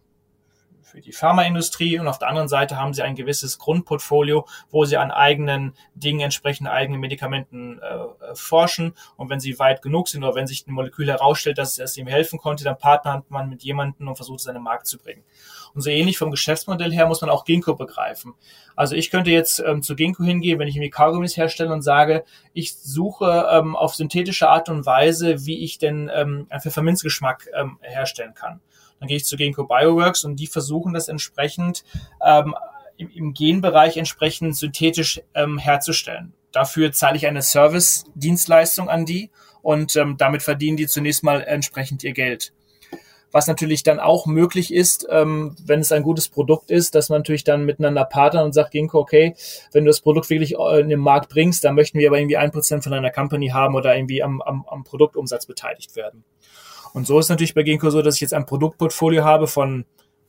[0.88, 4.98] für die Pharmaindustrie und auf der anderen Seite haben sie ein gewisses Grundportfolio, wo sie
[4.98, 10.36] an eigenen Dingen, entsprechend eigenen Medikamenten äh, forschen und wenn sie weit genug sind oder
[10.36, 14.08] wenn sich ein Molekül herausstellt, dass es ihm helfen konnte, dann partnert man mit jemandem
[14.08, 15.24] und versucht es an den Markt zu bringen.
[15.74, 18.34] Und so ähnlich vom Geschäftsmodell her muss man auch Ginkgo begreifen.
[18.76, 22.24] Also ich könnte jetzt ähm, zu Ginkgo hingehen, wenn ich mir Kaugummis herstelle und sage,
[22.54, 27.78] ich suche ähm, auf synthetische Art und Weise, wie ich denn ähm, einen Pfefferminzgeschmack ähm,
[27.82, 28.62] herstellen kann
[29.00, 31.84] Dann gehe ich zu Ginkgo Bioworks und die versuchen das entsprechend
[32.26, 32.56] ähm,
[32.98, 36.34] im, im Genbereich entsprechend synthetisch ähm, herzustellen.
[36.52, 39.30] Dafür zahle ich eine Service-Dienstleistung an die
[39.62, 42.54] und ähm, damit verdienen die zunächst mal entsprechend ihr Geld.
[43.32, 47.20] Was natürlich dann auch möglich ist, ähm, wenn es ein gutes Produkt ist, dass man
[47.20, 49.36] natürlich dann miteinander partnert und sagt, Ginkgo, okay,
[49.74, 52.38] wenn du das Produkt wirklich äh, in den Markt bringst, dann möchten wir aber irgendwie
[52.38, 56.24] ein Prozent von deiner Company haben oder irgendwie am, am, am Produktumsatz beteiligt werden.
[56.94, 59.86] Und so ist natürlich bei Ginkgo so, dass ich jetzt ein Produktportfolio habe von,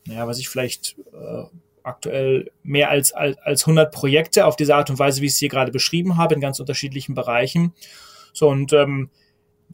[0.06, 1.44] naja, was ich vielleicht äh,
[1.82, 5.38] aktuell mehr als, als, als 100 Projekte auf diese Art und Weise, wie ich es
[5.38, 7.72] hier gerade beschrieben habe, in ganz unterschiedlichen Bereichen.
[8.32, 9.10] So, und ähm,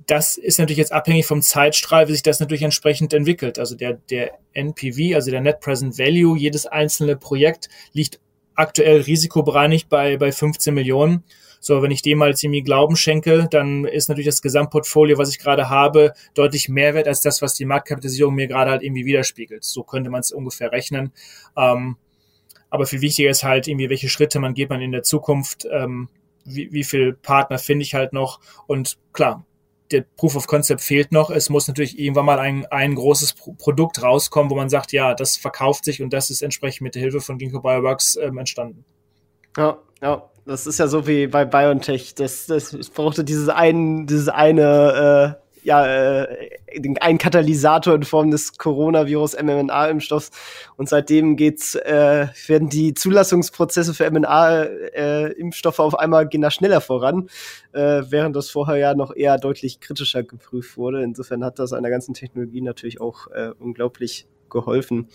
[0.06, 3.58] das ist natürlich jetzt abhängig vom Zeitstrahl, wie sich das natürlich entsprechend entwickelt.
[3.58, 8.20] Also der, der NPV, also der Net Present Value, jedes einzelne Projekt liegt
[8.54, 11.24] aktuell risikobereinigt bei, bei 15 Millionen.
[11.60, 15.38] So, wenn ich dem mal irgendwie Glauben schenke, dann ist natürlich das Gesamtportfolio, was ich
[15.38, 19.64] gerade habe, deutlich mehr wert als das, was die Marktkapitalisierung mir gerade halt irgendwie widerspiegelt.
[19.64, 21.12] So könnte man es ungefähr rechnen.
[21.56, 21.96] Ähm,
[22.68, 26.08] aber viel wichtiger ist halt irgendwie, welche Schritte man geht man in der Zukunft, ähm,
[26.44, 28.40] wie, wie viel Partner finde ich halt noch.
[28.66, 29.46] Und klar,
[29.94, 31.30] der Proof of Concept fehlt noch.
[31.30, 35.14] Es muss natürlich irgendwann mal ein, ein großes Pro Produkt rauskommen, wo man sagt, ja,
[35.14, 38.84] das verkauft sich und das ist entsprechend mit der Hilfe von Ginkgo Bioworks ähm, entstanden.
[39.56, 40.30] Ja, ja.
[40.46, 42.14] Das ist ja so wie bei BioNTech.
[42.16, 46.50] Das, das brauchte dieses, ein, dieses eine, äh, ja, äh,
[47.00, 50.30] einen Katalysator in Form des Coronavirus mRNA-Impfstoffs.
[50.76, 57.28] Und seitdem geht's, äh, werden die Zulassungsprozesse für mRNA-Impfstoffe auf einmal gehen da schneller voran,
[57.72, 61.02] äh, während das vorher ja noch eher deutlich kritischer geprüft wurde.
[61.02, 65.08] Insofern hat das einer ganzen Technologie natürlich auch äh, unglaublich geholfen.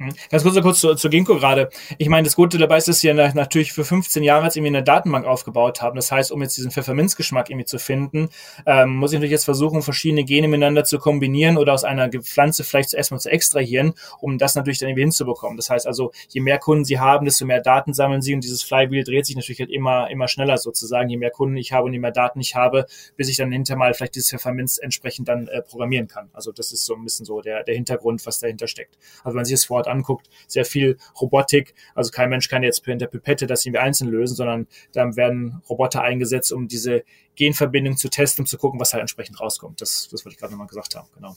[0.00, 0.14] Mhm.
[0.30, 1.68] Ganz kurz, kurz zu, zu Ginkgo gerade.
[1.98, 4.82] Ich meine, das Gute dabei ist, dass wir natürlich für 15 Jahre jetzt irgendwie eine
[4.82, 5.94] Datenbank aufgebaut haben.
[5.94, 8.30] Das heißt, um jetzt diesen Pfefferminzgeschmack irgendwie zu finden,
[8.64, 12.64] ähm, muss ich natürlich jetzt versuchen, verschiedene Gene miteinander zu kombinieren oder aus einer Pflanze
[12.64, 15.58] vielleicht erstmal zu extrahieren, um das natürlich dann irgendwie hinzubekommen.
[15.58, 18.62] Das heißt also, je mehr Kunden sie haben, desto mehr Daten sammeln sie und dieses
[18.62, 21.10] Flywheel dreht sich natürlich halt immer, immer schneller sozusagen.
[21.10, 22.86] Je mehr Kunden ich habe und je mehr Daten ich habe,
[23.18, 26.30] bis ich dann hinterher mal vielleicht dieses Pfefferminz entsprechend dann äh, programmieren kann.
[26.32, 28.96] Also das ist so ein bisschen so der, der Hintergrund, was dahinter steckt.
[29.18, 31.74] Also wenn man sich das Wort anguckt, sehr viel Robotik.
[31.94, 36.02] Also kein Mensch kann jetzt per Pipette das irgendwie einzeln lösen, sondern dann werden Roboter
[36.02, 37.04] eingesetzt, um diese
[37.36, 39.80] Genverbindung zu testen, um zu gucken, was halt entsprechend rauskommt.
[39.80, 41.36] Das, das wollte ich gerade nochmal gesagt haben, genau.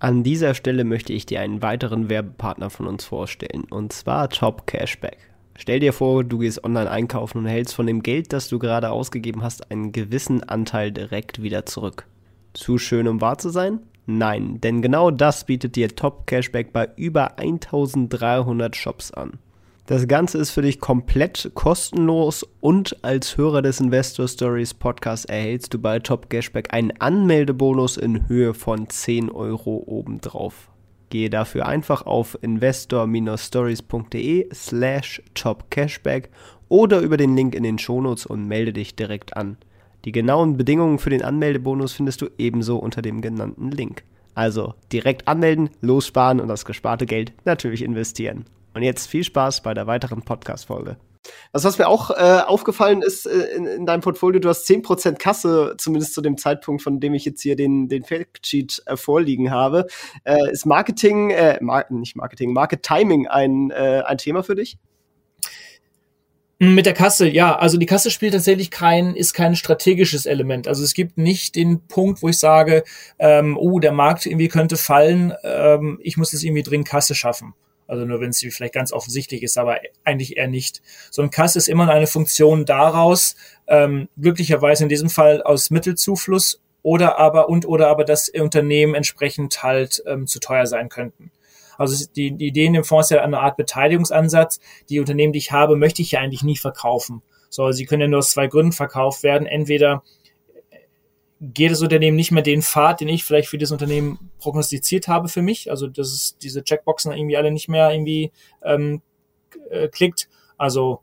[0.00, 4.66] An dieser Stelle möchte ich dir einen weiteren Werbepartner von uns vorstellen, und zwar Top
[4.66, 5.18] Cashback.
[5.56, 8.90] Stell dir vor, du gehst online einkaufen und hältst von dem Geld, das du gerade
[8.90, 12.06] ausgegeben hast, einen gewissen Anteil direkt wieder zurück.
[12.54, 13.80] Zu schön, um wahr zu sein?
[14.06, 19.38] Nein, denn genau das bietet dir Top Cashback bei über 1300 Shops an.
[19.86, 25.74] Das Ganze ist für dich komplett kostenlos und als Hörer des Investor Stories Podcast erhältst
[25.74, 30.70] du bei Top Cashback einen Anmeldebonus in Höhe von 10 Euro obendrauf.
[31.10, 36.30] Gehe dafür einfach auf investor-stories.de slash topcashback
[36.68, 39.58] oder über den Link in den Shownotes und melde dich direkt an.
[40.04, 44.04] Die genauen Bedingungen für den Anmeldebonus findest du ebenso unter dem genannten Link.
[44.34, 48.44] Also direkt anmelden, lossparen und das gesparte Geld natürlich investieren.
[48.74, 50.96] Und jetzt viel Spaß bei der weiteren Podcast-Folge.
[51.52, 55.14] Das, was mir auch äh, aufgefallen ist äh, in, in, deinem Portfolio, du hast 10%
[55.14, 59.50] Kasse, zumindest zu dem Zeitpunkt, von dem ich jetzt hier den, den Factsheet äh, vorliegen
[59.50, 59.86] habe.
[60.24, 64.76] Äh, ist Marketing, äh, Mar nicht Marketing, Market Timing ein, äh, ein Thema für dich?
[66.58, 70.68] Mit der Kasse, ja, also die Kasse spielt tatsächlich kein, ist kein strategisches Element.
[70.68, 72.84] Also es gibt nicht den Punkt, wo ich sage,
[73.18, 77.54] ähm, oh, der Markt irgendwie könnte fallen, ähm, ich muss jetzt irgendwie dringend Kasse schaffen.
[77.86, 80.80] Also nur wenn es vielleicht ganz offensichtlich ist, aber eigentlich eher nicht.
[81.10, 83.34] So ein Kasse ist immer eine Funktion daraus,
[83.66, 89.62] ähm, glücklicherweise in diesem Fall aus Mittelzufluss oder aber und oder aber das Unternehmen entsprechend
[89.62, 91.30] halt ähm, zu teuer sein könnten.
[91.78, 94.60] Also die, die Idee in dem Fonds ist ja eine Art Beteiligungsansatz.
[94.88, 97.22] Die Unternehmen, die ich habe, möchte ich ja eigentlich nie verkaufen.
[97.50, 99.46] So, sie können ja nur aus zwei Gründen verkauft werden.
[99.46, 100.02] Entweder
[101.40, 105.28] geht das Unternehmen nicht mehr den Pfad, den ich vielleicht für das Unternehmen prognostiziert habe
[105.28, 105.70] für mich.
[105.70, 108.32] Also dass es diese Checkboxen irgendwie alle nicht mehr irgendwie
[108.62, 109.02] ähm,
[109.70, 110.28] äh, klickt.
[110.56, 111.00] Also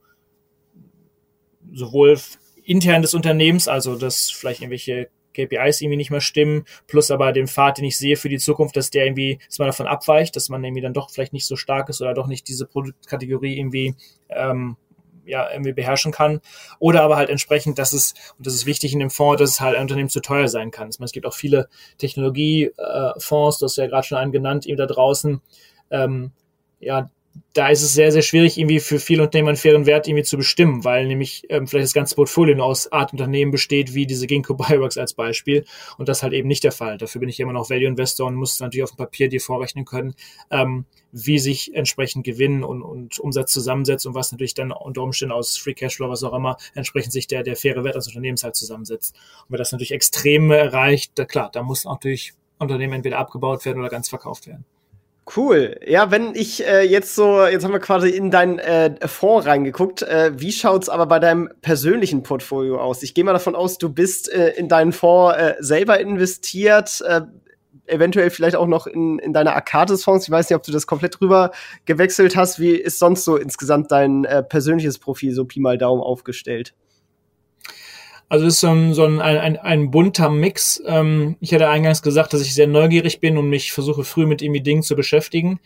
[1.72, 2.20] sowohl
[2.64, 7.48] intern des Unternehmens, also dass vielleicht irgendwelche KPIs irgendwie nicht mehr stimmen, plus aber den
[7.48, 10.50] Pfad, den ich sehe für die Zukunft, dass der irgendwie, dass man davon abweicht, dass
[10.50, 13.96] man irgendwie dann doch vielleicht nicht so stark ist oder doch nicht diese Produktkategorie irgendwie
[14.30, 14.78] ähm,
[15.26, 16.42] ja, irgendwie beherrschen kann.
[16.80, 19.62] Oder aber halt entsprechend, dass es, und das ist wichtig in dem Fonds, dass es
[19.62, 20.90] halt ein Unternehmen zu teuer sein kann.
[20.90, 24.86] Es gibt auch viele Technologiefonds, äh, du hast ja gerade schon einen genannt, eben da
[24.86, 25.42] draußen,
[25.92, 26.32] ähm,
[26.80, 27.10] ja,
[27.54, 30.38] da ist es sehr, sehr schwierig, irgendwie für viele Unternehmen einen fairen Wert irgendwie zu
[30.38, 34.26] bestimmen, weil nämlich ähm, vielleicht das ganze Portfolio nur aus Art Unternehmen besteht, wie diese
[34.26, 35.66] Ginkgo Bioworks als Beispiel.
[35.98, 36.98] Und das halt eben nicht der Fall.
[36.98, 39.84] Dafür bin ich immer noch Value Investor und muss natürlich auf dem Papier dir vorrechnen
[39.84, 40.16] können,
[40.50, 45.34] ähm, wie sich entsprechend Gewinn und, und Umsatz zusammensetzt und was natürlich dann unter Umständen
[45.34, 48.56] aus Free Cashflow, was auch immer, entsprechend sich der, der faire Wert des Unternehmens halt
[48.56, 49.14] zusammensetzt.
[49.44, 53.80] Und wenn das natürlich extrem erreicht, da, klar, da muss natürlich Unternehmen entweder abgebaut werden
[53.80, 54.64] oder ganz verkauft werden.
[55.36, 55.80] Cool.
[55.86, 60.02] Ja, wenn ich äh, jetzt so, jetzt haben wir quasi in deinen äh, Fonds reingeguckt.
[60.02, 63.04] Äh, wie schaut's aber bei deinem persönlichen Portfolio aus?
[63.04, 67.22] Ich gehe mal davon aus, du bist äh, in deinen Fonds äh, selber investiert, äh,
[67.86, 70.26] eventuell vielleicht auch noch in, in deine Arcades-Fonds.
[70.26, 71.52] Ich weiß nicht, ob du das komplett rüber
[71.86, 72.60] gewechselt hast.
[72.60, 76.74] Wie ist sonst so insgesamt dein äh, persönliches Profil so Pi mal Daumen aufgestellt?
[78.32, 80.82] Also es ist so ein, so ein, ein, ein bunter Mix.
[80.86, 84.42] Ähm, ich hatte eingangs gesagt, dass ich sehr neugierig bin und mich versuche früh mit
[84.42, 85.60] irgendwie Dingen zu beschäftigen.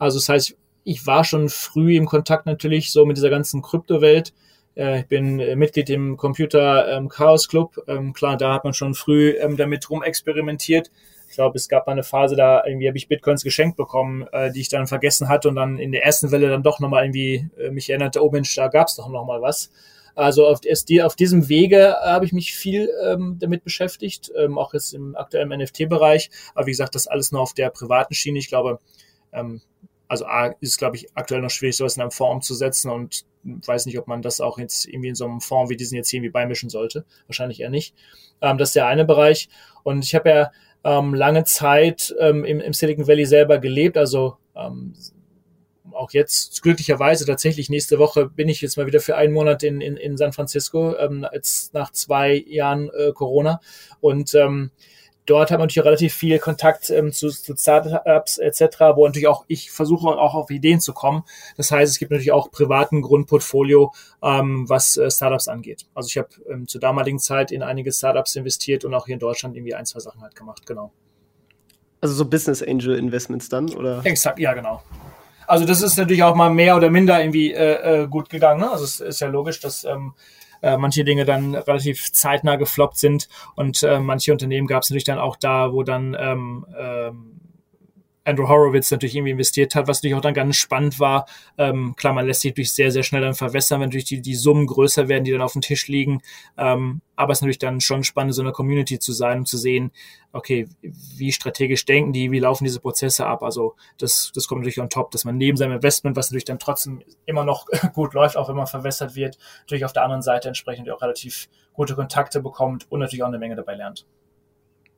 [0.00, 4.34] Also das heißt, ich war schon früh im Kontakt natürlich so mit dieser ganzen Kryptowelt.
[4.74, 7.76] Äh, ich bin äh, Mitglied im Computer ähm, Chaos Club.
[7.86, 10.90] Ähm, klar, da hat man schon früh ähm, damit rumexperimentiert.
[11.28, 14.50] Ich glaube, es gab mal eine Phase, da irgendwie habe ich Bitcoins geschenkt bekommen, äh,
[14.50, 17.48] die ich dann vergessen hatte und dann in der ersten Welle dann doch nochmal irgendwie
[17.60, 19.70] äh, mich erinnerte, oh Mensch, da gab es doch nochmal was.
[20.18, 20.60] Also auf,
[21.04, 25.14] auf diesem Wege äh, habe ich mich viel ähm, damit beschäftigt, ähm, auch jetzt im
[25.14, 26.30] aktuellen NFT-Bereich.
[26.56, 28.40] Aber wie gesagt, das alles nur auf der privaten Schiene.
[28.40, 28.80] Ich glaube,
[29.32, 29.60] ähm,
[30.08, 33.86] also A, ist glaube ich, aktuell noch schwierig, sowas in einem Fonds umzusetzen und weiß
[33.86, 36.30] nicht, ob man das auch jetzt irgendwie in so einem Fonds wie diesen jetzt irgendwie
[36.30, 37.04] beimischen sollte.
[37.28, 37.94] Wahrscheinlich eher nicht.
[38.40, 39.48] Ähm, das ist der eine Bereich.
[39.84, 40.50] Und ich habe ja
[40.82, 44.94] ähm, lange Zeit ähm, im, im Silicon Valley selber gelebt, also ähm,
[45.98, 49.80] auch jetzt glücklicherweise tatsächlich nächste Woche bin ich jetzt mal wieder für einen Monat in,
[49.80, 53.60] in, in San Francisco, ähm, jetzt nach zwei Jahren äh, Corona.
[54.00, 54.70] Und ähm,
[55.26, 58.60] dort hat man natürlich relativ viel Kontakt ähm, zu, zu Startups etc.,
[58.94, 61.24] wo natürlich auch ich versuche auch auf Ideen zu kommen.
[61.56, 65.86] Das heißt, es gibt natürlich auch privaten Grundportfolio, ähm, was äh, Startups angeht.
[65.94, 69.20] Also ich habe ähm, zur damaligen Zeit in einige Startups investiert und auch hier in
[69.20, 70.92] Deutschland irgendwie ein, zwei Sachen halt gemacht, genau.
[72.00, 74.00] Also so Business Angel Investments dann, oder?
[74.04, 74.82] Exakt, ja, genau.
[75.48, 78.60] Also das ist natürlich auch mal mehr oder minder irgendwie äh, äh, gut gegangen.
[78.60, 78.70] Ne?
[78.70, 80.12] Also es ist ja logisch, dass ähm,
[80.60, 85.04] äh, manche Dinge dann relativ zeitnah gefloppt sind und äh, manche Unternehmen gab es natürlich
[85.04, 87.40] dann auch da, wo dann ähm, ähm,
[88.28, 91.26] Andrew Horowitz natürlich irgendwie investiert hat, was natürlich auch dann ganz spannend war.
[91.56, 94.34] Ähm, klar, man lässt sich natürlich sehr, sehr schnell dann verwässern, wenn natürlich die, die
[94.34, 96.20] Summen größer werden, die dann auf dem Tisch liegen.
[96.56, 99.56] Ähm, aber es ist natürlich dann schon spannend, so eine Community zu sein und zu
[99.56, 99.90] sehen,
[100.32, 103.42] okay, wie strategisch denken die, wie laufen diese Prozesse ab.
[103.42, 106.58] Also das, das kommt natürlich on top, dass man neben seinem Investment, was natürlich dann
[106.58, 110.48] trotzdem immer noch gut läuft, auch wenn man verwässert wird, natürlich auf der anderen Seite
[110.48, 114.06] entsprechend auch relativ gute Kontakte bekommt und natürlich auch eine Menge dabei lernt.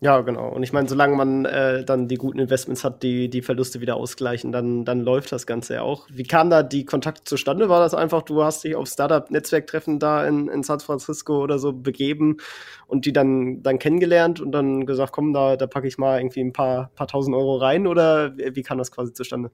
[0.03, 0.49] Ja, genau.
[0.49, 3.97] Und ich meine, solange man äh, dann die guten Investments hat, die die Verluste wieder
[3.97, 6.09] ausgleichen, dann, dann läuft das Ganze ja auch.
[6.11, 7.69] Wie kam da die Kontakte zustande?
[7.69, 11.75] War das einfach, du hast dich auf Startup-Netzwerktreffen da in, in San Francisco oder so
[11.75, 12.39] begeben
[12.87, 16.41] und die dann, dann kennengelernt und dann gesagt, komm, da, da packe ich mal irgendwie
[16.41, 19.51] ein paar, paar tausend Euro rein oder wie, kam das quasi zustande?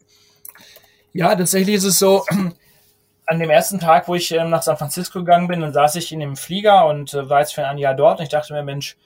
[1.12, 2.24] Ja, tatsächlich ist es so,
[3.26, 6.12] an dem ersten Tag, wo ich ähm, nach San Francisco gegangen bin, dann saß ich
[6.12, 8.62] in dem Flieger und äh, war jetzt für ein Jahr dort und ich dachte mir,
[8.62, 8.96] Mensch,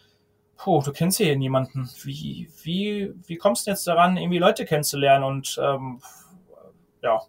[0.62, 1.88] puh, du kennst hier niemanden.
[2.03, 5.25] Wie, wie, wie kommst du jetzt daran, irgendwie Leute kennenzulernen?
[5.25, 6.03] Und ähm,
[7.03, 7.20] ja,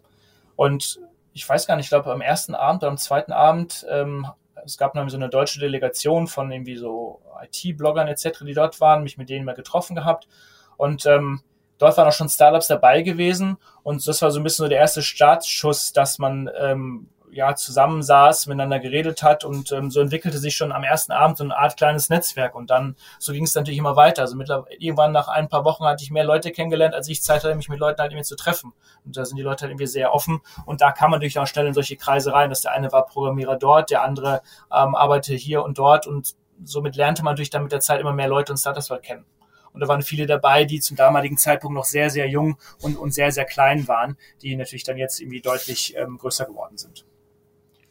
[0.54, 1.00] und
[1.32, 4.26] ich weiß gar nicht, ich glaube am ersten Abend oder am zweiten Abend, ähm,
[4.64, 9.02] es gab noch so eine deutsche Delegation von irgendwie so IT-Bloggern etc., die dort waren,
[9.02, 10.28] mich mit denen mal getroffen gehabt.
[10.76, 11.40] Und ähm,
[11.78, 13.56] dort waren auch schon Startups dabei gewesen.
[13.82, 18.46] Und das war so ein bisschen so der erste Startschuss, dass man ähm, ja, zusammensaß,
[18.46, 21.78] miteinander geredet hat und ähm, so entwickelte sich schon am ersten Abend so eine Art
[21.78, 24.22] kleines Netzwerk und dann, so ging es natürlich immer weiter.
[24.22, 27.42] Also mittlerweile, irgendwann nach ein paar Wochen hatte ich mehr Leute kennengelernt, als ich Zeit
[27.42, 28.74] hatte, mich mit Leuten halt irgendwie zu treffen.
[29.06, 31.46] Und da sind die Leute halt irgendwie sehr offen und da kann man natürlich auch
[31.46, 35.34] schnell in solche Kreise rein, dass der eine war Programmierer dort, der andere ähm, arbeitete
[35.34, 38.52] hier und dort und somit lernte man natürlich dann mit der Zeit immer mehr Leute
[38.52, 39.24] und Startups halt kennen.
[39.72, 43.14] Und da waren viele dabei, die zum damaligen Zeitpunkt noch sehr, sehr jung und, und
[43.14, 47.06] sehr, sehr klein waren, die natürlich dann jetzt irgendwie deutlich ähm, größer geworden sind.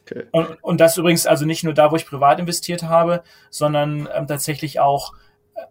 [0.02, 0.24] Okay.
[0.32, 4.26] Und, und das übrigens also nicht nur da, wo ich privat investiert habe, sondern ähm,
[4.26, 5.14] tatsächlich auch,
[5.54, 5.62] äh,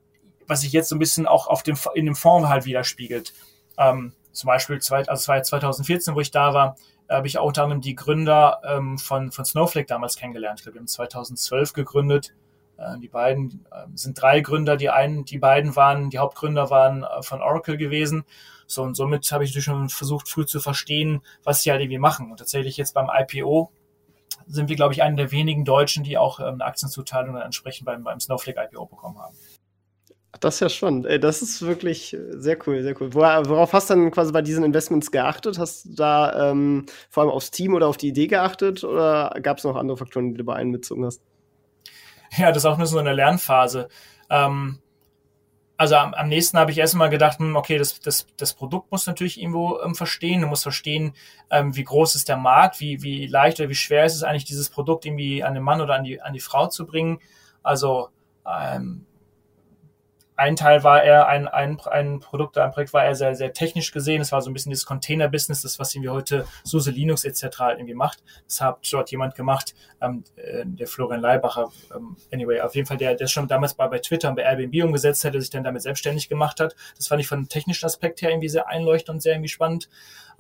[0.47, 3.33] was sich jetzt so ein bisschen auch auf dem, in dem Fonds halt widerspiegelt.
[3.77, 6.75] Ähm, zum Beispiel zwei, also 2014, wo ich da war,
[7.09, 10.59] habe ich auch unter die Gründer ähm, von, von Snowflake damals kennengelernt.
[10.59, 12.33] Ich glaube, wir haben 2012 gegründet.
[12.77, 14.77] Äh, die beiden äh, sind drei Gründer.
[14.77, 18.23] Die einen, die beiden waren, die Hauptgründer waren äh, von Oracle gewesen.
[18.65, 21.99] So und somit habe ich natürlich schon versucht, früh zu verstehen, was sie halt irgendwie
[21.99, 22.31] machen.
[22.31, 23.69] Und tatsächlich jetzt beim IPO
[24.51, 27.85] sind wir, glaube ich, einer der wenigen Deutschen, die auch ähm, eine Aktienzuteilung dann entsprechend
[27.85, 29.35] beim, beim Snowflake IPO bekommen haben.
[30.39, 31.05] Das ist ja spannend.
[31.23, 33.13] Das ist wirklich sehr cool, sehr cool.
[33.13, 35.59] Worauf hast du dann quasi bei diesen Investments geachtet?
[35.59, 39.57] Hast du da ähm, vor allem aufs Team oder auf die Idee geachtet oder gab
[39.57, 41.21] es noch andere Faktoren, die du bei einbezogen hast?
[42.37, 43.89] Ja, das ist auch nur so eine Lernphase.
[44.29, 44.79] Ähm,
[45.81, 49.07] also am, am nächsten habe ich erstmal gedacht, hm, okay, das, das, das Produkt muss
[49.07, 50.41] natürlich irgendwo ähm, verstehen.
[50.41, 51.15] Du musst verstehen,
[51.49, 54.45] ähm, wie groß ist der Markt, wie, wie leicht oder wie schwer ist es eigentlich,
[54.45, 57.19] dieses Produkt irgendwie an den Mann oder an die, an die Frau zu bringen.
[57.63, 58.09] Also
[58.45, 59.07] ähm,
[60.41, 63.91] ein Teil war er, ein, ein, ein Produkt, ein Projekt war er sehr, sehr technisch
[63.91, 64.21] gesehen.
[64.21, 67.43] Es war so ein bisschen das Container-Business, das, was irgendwie heute SUSE Linux etc.
[67.77, 68.23] Irgendwie macht.
[68.47, 72.97] Das hat dort jemand gemacht, ähm, äh, der Florian Leibacher, ähm, anyway, auf jeden Fall,
[72.97, 75.63] der, der schon damals bei, bei Twitter und bei Airbnb umgesetzt hat, der sich dann
[75.63, 76.75] damit selbstständig gemacht hat.
[76.97, 79.89] Das fand ich von technischen Aspekt her irgendwie sehr einleuchtend und sehr irgendwie spannend.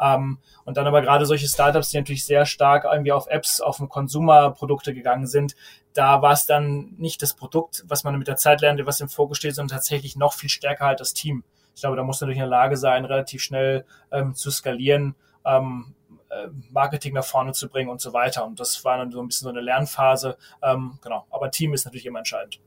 [0.01, 3.77] Ähm, und dann aber gerade solche Startups, die natürlich sehr stark irgendwie auf Apps, auf
[3.87, 5.55] Consumer-Produkte gegangen sind,
[5.93, 9.09] da war es dann nicht das Produkt, was man mit der Zeit lernte, was im
[9.09, 11.43] Fokus steht, sondern tatsächlich noch viel stärker halt das Team.
[11.75, 15.15] Ich glaube, da muss man natürlich in der Lage sein, relativ schnell ähm, zu skalieren,
[15.45, 15.93] ähm,
[16.29, 18.45] äh, Marketing nach vorne zu bringen und so weiter.
[18.45, 20.37] Und das war dann so ein bisschen so eine Lernphase.
[20.61, 21.25] Ähm, genau.
[21.29, 22.59] Aber Team ist natürlich immer entscheidend.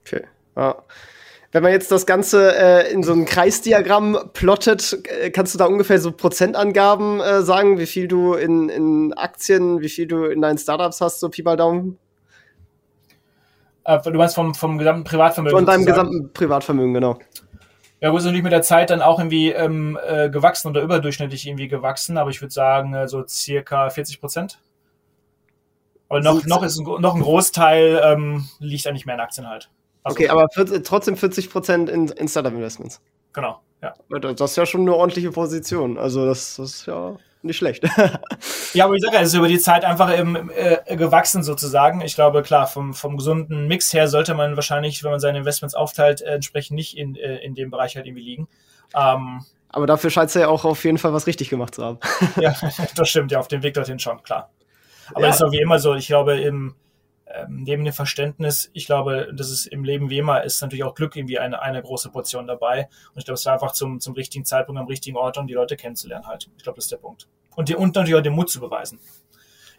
[0.00, 0.26] Okay.
[0.56, 0.82] Ja.
[1.52, 5.66] Wenn man jetzt das Ganze äh, in so ein Kreisdiagramm plottet, äh, kannst du da
[5.66, 10.40] ungefähr so Prozentangaben äh, sagen, wie viel du in, in Aktien, wie viel du in
[10.40, 11.98] deinen Startups hast, so Pi mal Daumen?
[13.84, 15.58] Äh, du meinst vom, vom gesamten Privatvermögen?
[15.58, 16.08] Von deinem sozusagen.
[16.08, 17.18] gesamten Privatvermögen, genau.
[18.00, 21.46] Ja, gut, ist natürlich mit der Zeit dann auch irgendwie ähm, äh, gewachsen oder überdurchschnittlich
[21.46, 24.58] irgendwie gewachsen, aber ich würde sagen, äh, so circa 40 Prozent.
[26.08, 29.70] Aber noch, noch, ist ein, noch ein Großteil ähm, liegt eigentlich mehr in Aktien halt.
[30.02, 33.00] Also, okay, aber 40, trotzdem 40 Prozent in, in Startup-Investments.
[33.32, 33.94] Genau, ja.
[34.34, 35.98] Das ist ja schon eine ordentliche Position.
[35.98, 37.84] Also das, das ist ja nicht schlecht.
[38.74, 42.00] ja, aber ich sage ja, es ist über die Zeit einfach eben, äh, gewachsen sozusagen.
[42.00, 45.74] Ich glaube, klar, vom, vom gesunden Mix her sollte man wahrscheinlich, wenn man seine Investments
[45.74, 48.48] aufteilt, äh, entsprechend nicht in, äh, in dem Bereich halt irgendwie liegen.
[48.94, 51.98] Ähm, aber dafür scheint es ja auch auf jeden Fall was richtig gemacht zu haben.
[52.36, 52.54] ja,
[52.96, 54.50] das stimmt, ja, auf dem Weg dorthin schon, klar.
[55.10, 55.26] Aber ja.
[55.28, 56.74] das ist auch wie immer so, ich glaube, im,
[57.34, 60.94] ähm, neben dem Verständnis, ich glaube, das ist im Leben wie immer, ist natürlich auch
[60.94, 62.88] Glück irgendwie eine, eine große Portion dabei.
[63.14, 65.54] Und ich glaube, es war einfach zum, zum richtigen Zeitpunkt am richtigen Ort, um die
[65.54, 66.50] Leute kennenzulernen halt.
[66.56, 67.28] Ich glaube, das ist der Punkt.
[67.54, 68.98] Und, die, und natürlich auch den Mut zu beweisen.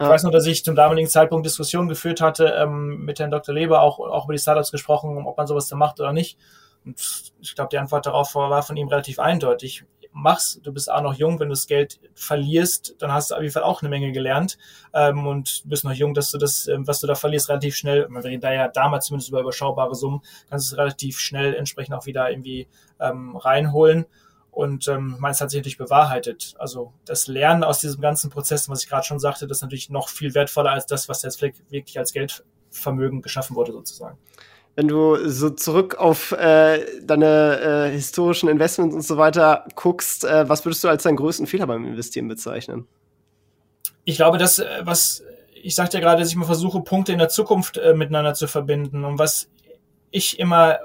[0.00, 3.54] weiß nur, dass ich zum damaligen Zeitpunkt Diskussionen geführt hatte, ähm, mit Herrn Dr.
[3.54, 6.36] Leber auch, auch über die Startups gesprochen, ob man sowas da macht oder nicht.
[6.84, 7.00] Und
[7.40, 10.60] ich glaube, die Antwort darauf war von ihm relativ eindeutig mach's.
[10.62, 13.52] Du bist auch noch jung, wenn du das Geld verlierst, dann hast du auf jeden
[13.52, 14.56] Fall auch eine Menge gelernt
[14.94, 18.08] ähm, und bist noch jung, dass du das, ähm, was du da verlierst, relativ schnell,
[18.08, 21.94] wir reden da ja damals zumindest über überschaubare Summen, kannst du es relativ schnell entsprechend
[21.94, 22.68] auch wieder irgendwie
[23.00, 24.06] ähm, reinholen.
[24.50, 26.54] Und ähm, meins hat sich natürlich bewahrheitet.
[26.58, 29.90] Also das Lernen aus diesem ganzen Prozess, was ich gerade schon sagte, das ist natürlich
[29.90, 34.16] noch viel wertvoller als das, was jetzt wirklich als Geldvermögen geschaffen wurde, sozusagen
[34.76, 40.48] wenn du so zurück auf äh, deine äh, historischen Investments und so weiter guckst, äh,
[40.48, 42.86] was würdest du als deinen größten Fehler beim Investieren bezeichnen?
[44.04, 45.22] Ich glaube, dass äh, was
[45.64, 48.46] ich sagte ja gerade, dass ich mal versuche, Punkte in der Zukunft äh, miteinander zu
[48.46, 49.02] verbinden.
[49.02, 49.48] Und was
[50.10, 50.78] ich immer,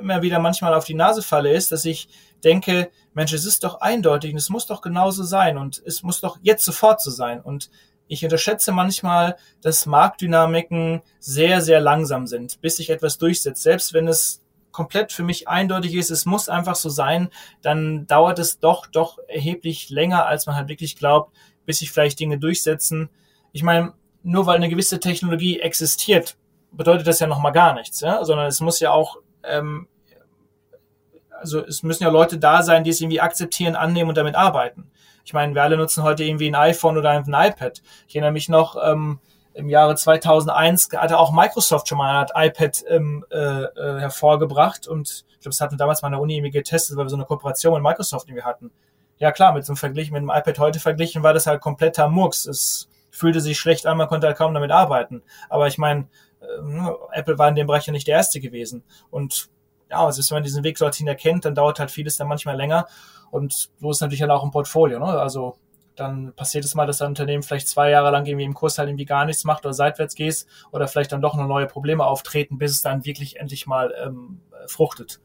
[0.00, 2.08] immer wieder manchmal auf die Nase falle, ist, dass ich
[2.42, 6.20] denke, Mensch, es ist doch eindeutig und es muss doch genauso sein und es muss
[6.20, 7.40] doch jetzt sofort so sein.
[7.40, 7.70] Und
[8.06, 13.62] ich unterschätze manchmal, dass Marktdynamiken sehr, sehr langsam sind, bis sich etwas durchsetzt.
[13.62, 17.30] Selbst wenn es komplett für mich eindeutig ist, es muss einfach so sein,
[17.62, 22.20] dann dauert es doch, doch erheblich länger, als man halt wirklich glaubt, bis sich vielleicht
[22.20, 23.08] Dinge durchsetzen.
[23.52, 26.36] Ich meine, nur weil eine gewisse Technologie existiert,
[26.72, 28.24] bedeutet das ja noch mal gar nichts, ja?
[28.24, 29.86] sondern es muss ja auch, ähm,
[31.30, 34.90] also es müssen ja Leute da sein, die es irgendwie akzeptieren, annehmen und damit arbeiten.
[35.24, 37.82] Ich meine, wir alle nutzen heute irgendwie ein iPhone oder ein iPad.
[38.06, 39.20] Ich erinnere mich noch, ähm,
[39.54, 45.24] im Jahre 2001 hatte auch Microsoft schon mal ein iPad ähm, äh, äh, hervorgebracht und
[45.28, 47.24] ich glaube, das hatten damals mal an der Uni irgendwie getestet, weil wir so eine
[47.24, 48.72] Kooperation mit Microsoft irgendwie hatten.
[49.18, 52.08] Ja klar, mit so einem Vergleich mit dem iPad heute verglichen war das halt kompletter
[52.08, 52.46] Murks.
[52.46, 55.22] Es fühlte sich schlecht an, man konnte halt kaum damit arbeiten.
[55.48, 56.08] Aber ich meine,
[56.40, 58.82] äh, Apple war in dem Bereich ja nicht der erste gewesen.
[59.10, 59.48] Und
[59.88, 62.88] ja, also wenn man diesen Weg dorthin erkennt, dann dauert halt vieles dann manchmal länger.
[63.34, 65.00] Und so ist natürlich halt auch ein Portfolio.
[65.00, 65.06] Ne?
[65.06, 65.56] Also
[65.96, 68.88] dann passiert es mal, dass ein Unternehmen vielleicht zwei Jahre lang irgendwie im Kurs halt
[68.88, 72.58] irgendwie gar nichts macht oder seitwärts gehst oder vielleicht dann doch noch neue Probleme auftreten,
[72.58, 75.20] bis es dann wirklich endlich mal ähm, fruchtet.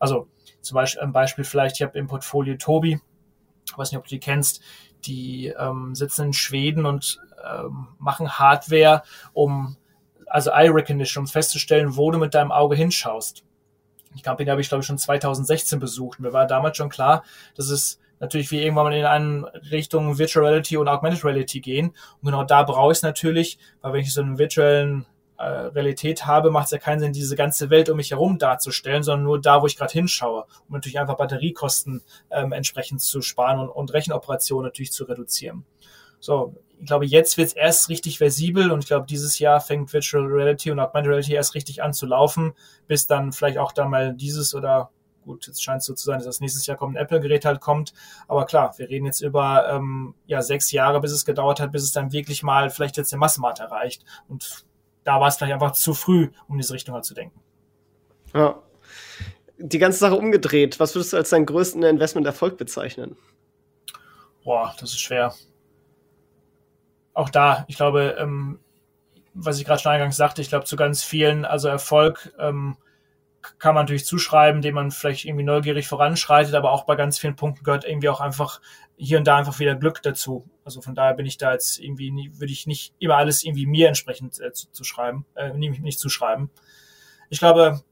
[0.00, 0.26] Also
[0.60, 3.00] zum Beispiel ein Beispiel vielleicht, ich habe im Portfolio Tobi,
[3.76, 4.60] weiß nicht, ob du die kennst,
[5.04, 9.76] die ähm, sitzen in Schweden und ähm, machen Hardware, um
[10.26, 13.44] also Eye Recognition, um festzustellen, wo du mit deinem Auge hinschaust.
[14.14, 16.20] Ich glaube, den habe ich, glaube ich, schon 2016 besucht.
[16.20, 17.24] Mir war damals schon klar,
[17.56, 21.88] dass es natürlich wie irgendwann mal in eine Richtung Virtual Reality und Augmented Reality gehen.
[22.20, 25.06] Und genau da brauche ich es natürlich, weil wenn ich so einen virtuellen
[25.38, 29.02] äh, Realität habe, macht es ja keinen Sinn, diese ganze Welt um mich herum darzustellen,
[29.02, 33.58] sondern nur da, wo ich gerade hinschaue, um natürlich einfach Batteriekosten ähm, entsprechend zu sparen
[33.58, 35.64] und, und Rechenoperationen natürlich zu reduzieren.
[36.20, 39.92] So, ich glaube, jetzt wird es erst richtig versibel und ich glaube, dieses Jahr fängt
[39.92, 42.54] Virtual Reality und Augmented Reality erst richtig an zu laufen,
[42.88, 44.90] bis dann vielleicht auch dann mal dieses oder
[45.22, 47.60] gut, jetzt scheint es so zu sein, dass das nächstes Jahr kommt ein Apple-Gerät halt
[47.60, 47.94] kommt.
[48.26, 51.84] Aber klar, wir reden jetzt über ähm, ja sechs Jahre, bis es gedauert hat, bis
[51.84, 54.04] es dann wirklich mal vielleicht jetzt den Massenmarkt erreicht.
[54.26, 54.64] Und
[55.04, 57.40] da war es vielleicht einfach zu früh, um diese Richtung halt zu denken.
[58.34, 58.60] Ja.
[59.56, 60.80] Die ganze Sache umgedreht.
[60.80, 63.16] Was würdest du als deinen größten Investment-Erfolg bezeichnen?
[64.42, 65.32] Boah, das ist schwer.
[67.14, 68.58] Auch da, ich glaube, ähm,
[69.34, 72.76] was ich gerade schon eingangs sagte, ich glaube zu ganz vielen, also Erfolg ähm,
[73.58, 77.36] kann man natürlich zuschreiben, dem man vielleicht irgendwie neugierig voranschreitet, aber auch bei ganz vielen
[77.36, 78.60] Punkten gehört irgendwie auch einfach
[78.96, 80.48] hier und da einfach wieder Glück dazu.
[80.64, 83.88] Also von daher bin ich da jetzt irgendwie, würde ich nicht immer alles irgendwie mir
[83.88, 86.50] entsprechend äh, zu, zu schreiben, äh, nicht, nicht zuschreiben.
[87.30, 87.82] Ich glaube,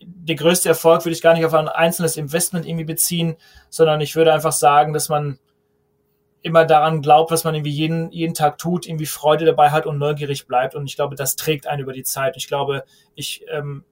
[0.00, 3.36] der größte Erfolg würde ich gar nicht auf ein einzelnes Investment irgendwie beziehen,
[3.70, 5.38] sondern ich würde einfach sagen, dass man
[6.42, 9.98] immer daran glaubt, was man irgendwie jeden, jeden Tag tut, irgendwie Freude dabei hat und
[9.98, 10.74] neugierig bleibt.
[10.74, 12.36] Und ich glaube, das trägt einen über die Zeit.
[12.36, 12.84] Ich glaube,
[13.14, 13.84] ich ähm,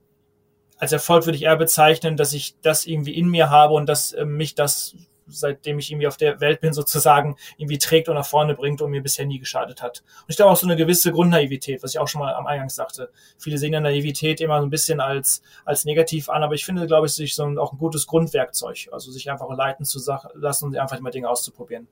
[0.77, 4.13] als Erfolg würde ich eher bezeichnen, dass ich das irgendwie in mir habe und dass
[4.13, 4.95] äh, mich das,
[5.25, 8.91] seitdem ich irgendwie auf der Welt bin, sozusagen irgendwie trägt und nach vorne bringt und
[8.91, 10.03] mir bisher nie geschadet hat.
[10.21, 12.69] Und ich glaube auch so eine gewisse Grundnaivität, was ich auch schon mal am Eingang
[12.69, 13.09] sagte.
[13.37, 16.87] Viele sehen ja Naivität immer so ein bisschen als, als negativ an, aber ich finde,
[16.87, 19.99] glaube ich, sich so ein, auch ein gutes Grundwerkzeug, also sich einfach leiten zu
[20.35, 21.87] lassen und einfach mal Dinge auszuprobieren.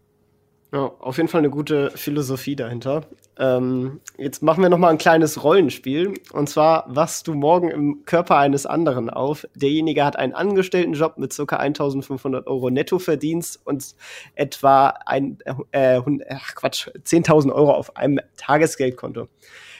[0.75, 3.03] Ja, auf jeden Fall eine gute Philosophie dahinter.
[3.39, 6.15] Ähm, jetzt machen wir noch mal ein kleines Rollenspiel.
[6.33, 9.47] Und zwar wachst du morgen im Körper eines anderen auf.
[9.55, 11.55] Derjenige hat einen Angestelltenjob mit ca.
[11.55, 13.95] 1500 Euro Nettoverdienst und
[14.35, 15.37] etwa ein,
[15.71, 19.29] äh, ach Quatsch, 10.000 Euro auf einem Tagesgeldkonto.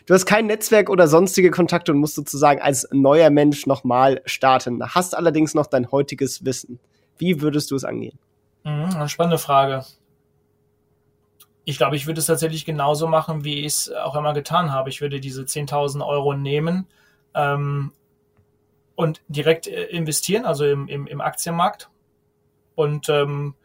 [0.06, 4.82] Du hast kein Netzwerk oder sonstige Kontakte und musst sozusagen als neuer Mensch nochmal starten.
[4.82, 6.80] Hast allerdings noch dein heutiges Wissen.
[7.18, 8.18] Wie würdest du es angehen?
[8.64, 9.84] Mhm, spannende Frage
[11.66, 14.90] ich glaube, ich würde es tatsächlich genauso machen, wie ich es auch immer getan habe.
[14.90, 16.88] Ich würde diese 10.000 Euro nehmen
[17.34, 17.92] ähm,
[18.96, 21.90] und direkt äh, investieren, also im, im, im Aktienmarkt
[22.76, 23.56] und, ähm,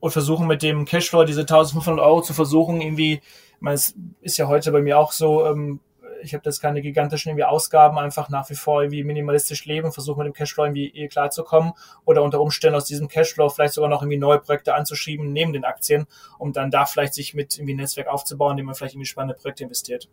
[0.00, 4.38] und versuchen mit dem Cashflow diese 1.500 Euro zu versuchen, irgendwie, ich meine, es ist
[4.38, 5.80] ja heute bei mir auch so, ähm,
[6.22, 10.18] ich habe das keine gigantischen irgendwie Ausgaben, einfach nach wie vor irgendwie minimalistisch leben, versuche
[10.18, 11.72] mit dem Cashflow irgendwie klarzukommen
[12.04, 15.64] oder unter Umständen aus diesem Cashflow vielleicht sogar noch irgendwie neue Projekte anzuschieben neben den
[15.64, 16.06] Aktien,
[16.38, 19.34] um dann da vielleicht sich mit irgendwie ein Netzwerk aufzubauen, indem man vielleicht irgendwie spannende
[19.34, 20.08] Projekte investiert.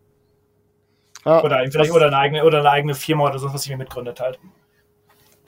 [1.26, 3.78] Ah, oder vielleicht oder eine eigene oder eine eigene Firma oder so, was ich mir
[3.78, 4.40] mitgründet halt.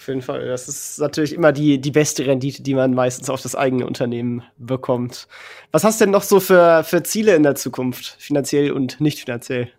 [0.02, 0.48] Auf jeden Fall.
[0.48, 4.44] Das ist natürlich immer die, die beste Rendite, die man meistens auf das eigene Unternehmen
[4.58, 5.28] bekommt.
[5.72, 9.20] Was hast du denn noch so für, für Ziele in der Zukunft, finanziell und nicht
[9.20, 9.72] finanziell?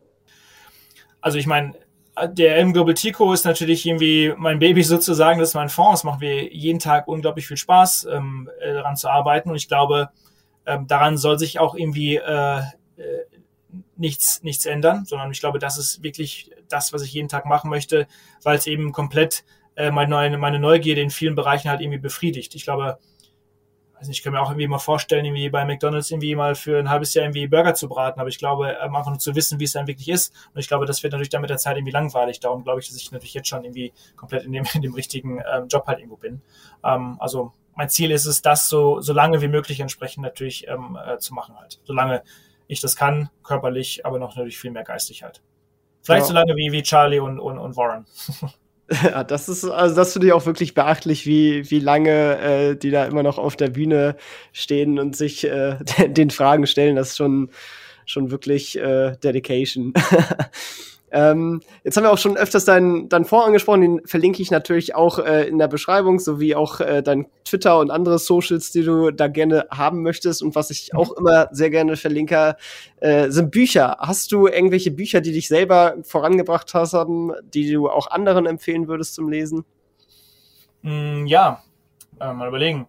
[1.23, 1.73] Also ich meine,
[2.25, 6.01] der M Global Tico ist natürlich irgendwie mein Baby sozusagen, das ist mein Fonds.
[6.01, 9.49] Es macht mir jeden Tag unglaublich viel Spaß, ähm, äh, daran zu arbeiten.
[9.49, 10.11] Und ich glaube,
[10.66, 12.62] ähm, daran soll sich auch irgendwie äh, äh,
[13.97, 17.70] nichts, nichts ändern, sondern ich glaube, das ist wirklich das, was ich jeden Tag machen
[17.70, 18.07] möchte,
[18.43, 19.45] weil es eben komplett
[19.75, 22.55] äh, meine, meine Neugierde in vielen Bereichen halt irgendwie befriedigt.
[22.55, 22.99] Ich glaube,
[24.03, 26.90] also ich kann mir auch irgendwie mal vorstellen, irgendwie bei McDonalds irgendwie mal für ein
[26.90, 29.64] halbes Jahr irgendwie Burger zu braten, aber ich glaube, ähm, einfach nur zu wissen, wie
[29.64, 30.34] es dann wirklich ist.
[30.53, 32.40] Und ich glaube, das wird natürlich dann mit der Zeit irgendwie langweilig.
[32.40, 35.40] Darum glaube ich, dass ich natürlich jetzt schon irgendwie komplett in dem, in dem richtigen
[35.48, 36.42] ähm, Job halt irgendwo bin.
[36.82, 40.98] Ähm, also mein Ziel ist es, das so, so lange wie möglich entsprechend natürlich ähm,
[41.07, 41.80] äh, zu machen halt.
[41.84, 42.24] Solange
[42.66, 45.42] ich das kann, körperlich, aber noch natürlich viel mehr geistig halt.
[46.03, 46.26] Vielleicht ja.
[46.26, 48.07] so lange wie, wie Charlie und, und, und Warren.
[49.03, 52.90] Ja, das ist, also das finde ich auch wirklich beachtlich, wie, wie lange äh, die
[52.90, 54.16] da immer noch auf der Bühne
[54.53, 55.76] stehen und sich äh,
[56.09, 56.97] den Fragen stellen.
[56.97, 57.51] Das ist schon,
[58.07, 59.95] schon wirklich äh, Dedication.
[61.13, 64.95] Ähm, jetzt haben wir auch schon öfters deinen dein Fonds angesprochen, den verlinke ich natürlich
[64.95, 69.11] auch äh, in der Beschreibung, sowie auch äh, dein Twitter und andere Socials, die du
[69.11, 70.43] da gerne haben möchtest.
[70.43, 70.99] Und was ich mhm.
[70.99, 72.57] auch immer sehr gerne verlinke,
[73.01, 73.99] äh, sind Bücher.
[74.01, 78.89] Hast du irgendwelche Bücher, die dich selber vorangebracht hast, haben, die du auch anderen empfehlen
[78.89, 79.65] würdest zum Lesen?
[80.81, 81.63] Mm, ja,
[82.21, 82.89] äh, mal überlegen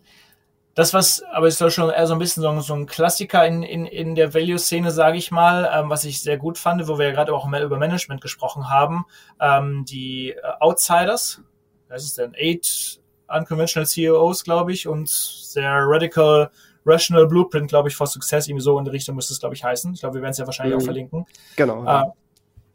[0.76, 3.62] das, was, aber ist doch schon eher so ein bisschen so, so ein Klassiker in,
[3.62, 7.08] in, in der Value-Szene, sage ich mal, ähm, was ich sehr gut fand, wo wir
[7.08, 9.06] ja gerade auch mehr über Management gesprochen haben,
[9.40, 11.42] ähm, die äh, Outsiders,
[11.90, 16.50] was ist denn, Eight Unconventional CEOs, glaube ich, und der Radical
[16.86, 19.64] Rational Blueprint, glaube ich, for Success, irgendwie so in die Richtung müsste es, glaube ich,
[19.64, 19.94] heißen.
[19.94, 20.82] Ich glaube, wir werden es ja wahrscheinlich mhm.
[20.82, 21.26] auch verlinken.
[21.56, 21.84] Genau.
[21.86, 22.02] Ja.
[22.02, 22.06] Äh,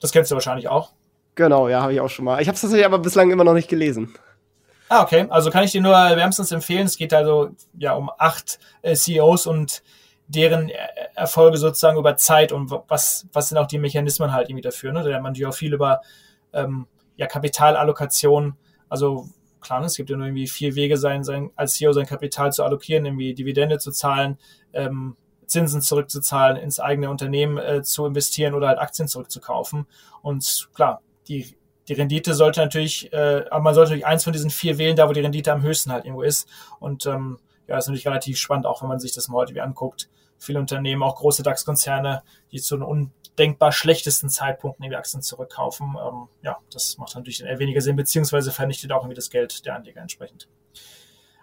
[0.01, 0.93] das kennst du wahrscheinlich auch.
[1.35, 2.41] Genau, ja, habe ich auch schon mal.
[2.41, 4.15] Ich habe es tatsächlich aber bislang immer noch nicht gelesen.
[4.89, 5.26] Ah, okay.
[5.30, 6.86] Also kann ich dir nur wärmstens empfehlen.
[6.86, 9.82] Es geht also ja um acht äh, CEOs und
[10.28, 10.70] deren
[11.14, 14.93] Erfolge sozusagen über Zeit und was, was sind auch die Mechanismen halt irgendwie dafür.
[14.93, 15.03] Ne?
[15.03, 16.03] Da hat man natürlich auch viel über
[16.53, 16.86] ähm,
[17.16, 18.55] ja, Kapitalallokation,
[18.89, 19.28] also
[19.61, 22.53] klar, ne, es gibt ja nur irgendwie vier Wege, sein, sein, als CEO sein Kapital
[22.53, 24.39] zu allokieren, irgendwie Dividende zu zahlen,
[24.72, 25.16] ähm,
[25.47, 29.86] Zinsen zurückzuzahlen, ins eigene Unternehmen äh, zu investieren oder halt Aktien zurückzukaufen.
[30.22, 31.57] Und klar, die,
[31.89, 35.09] die Rendite sollte natürlich, äh, aber man sollte natürlich eins von diesen vier wählen, da
[35.09, 36.49] wo die Rendite am höchsten halt irgendwo ist.
[36.80, 39.61] Und ähm, ja, ist natürlich relativ spannend, auch wenn man sich das mal heute wie
[39.61, 40.09] anguckt.
[40.39, 42.22] Viele Unternehmen, auch große DAX-Konzerne,
[42.53, 45.97] die zu einem denkbar schlechtesten Zeitpunkt irgendwie Aktien zurückkaufen.
[46.01, 49.74] Ähm, ja, das macht natürlich eher weniger Sinn, beziehungsweise vernichtet auch irgendwie das Geld der
[49.74, 50.49] Anleger entsprechend.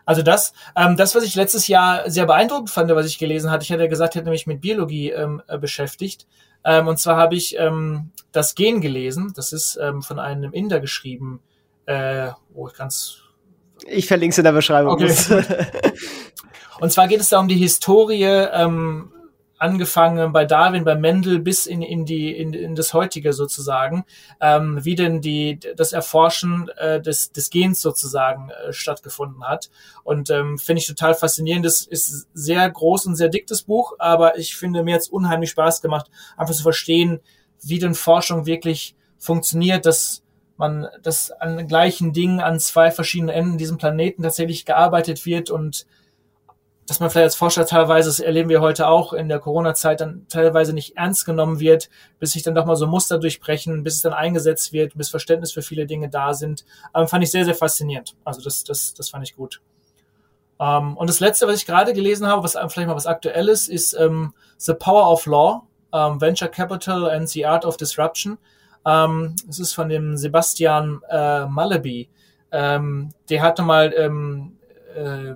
[0.05, 3.63] Also das, ähm, das, was ich letztes Jahr sehr beeindruckend fand, was ich gelesen hatte,
[3.63, 6.27] ich hatte ja gesagt, ich hätte mich mit Biologie ähm, äh, beschäftigt.
[6.65, 9.33] Ähm, und zwar habe ich ähm, das Gen gelesen.
[9.35, 11.39] Das ist ähm, von einem Inder geschrieben.
[11.85, 13.21] Äh, oh, ich kann's.
[13.87, 14.93] Ich verlinke es in der Beschreibung.
[14.93, 15.13] Okay.
[16.79, 19.11] und zwar geht es da um die Historie ähm,
[19.57, 24.05] angefangen bei Darwin, bei Mendel bis in, in, die, in, in das heutige sozusagen,
[24.41, 29.69] ähm, wie denn die, das Erforschen äh, des, des Gens sozusagen äh, stattgefunden hat.
[30.03, 31.65] Und ähm, finde ich total faszinierend.
[31.65, 35.51] Das ist sehr groß und sehr dick, das Buch, aber ich finde, mir jetzt unheimlich
[35.51, 37.21] Spaß gemacht, einfach zu verstehen,
[37.61, 40.21] wie denn Forschung wirklich funktioniert, dass
[40.57, 45.85] man, dass an gleichen Dingen an zwei verschiedenen Enden diesem Planeten tatsächlich gearbeitet wird und
[46.87, 50.27] dass man vielleicht als Forscher teilweise, das erleben wir heute auch in der Corona-Zeit, dann
[50.29, 54.01] teilweise nicht ernst genommen wird, bis sich dann doch mal so Muster durchbrechen, bis es
[54.01, 56.63] dann eingesetzt wird, bis Verständnis für viele Dinge da sind.
[56.93, 58.15] Ähm, fand ich sehr, sehr faszinierend.
[58.23, 59.61] Also das, das, das fand ich gut.
[60.59, 63.93] Ähm, und das letzte, was ich gerade gelesen habe, was vielleicht mal was Aktuelles, ist
[63.93, 68.37] ähm, The Power of Law, ähm, Venture Capital and the Art of Disruption.
[68.85, 72.09] Ähm, es ist von dem Sebastian äh, Malaby.
[72.51, 74.57] Ähm, der hatte mal ähm,
[74.95, 75.35] äh,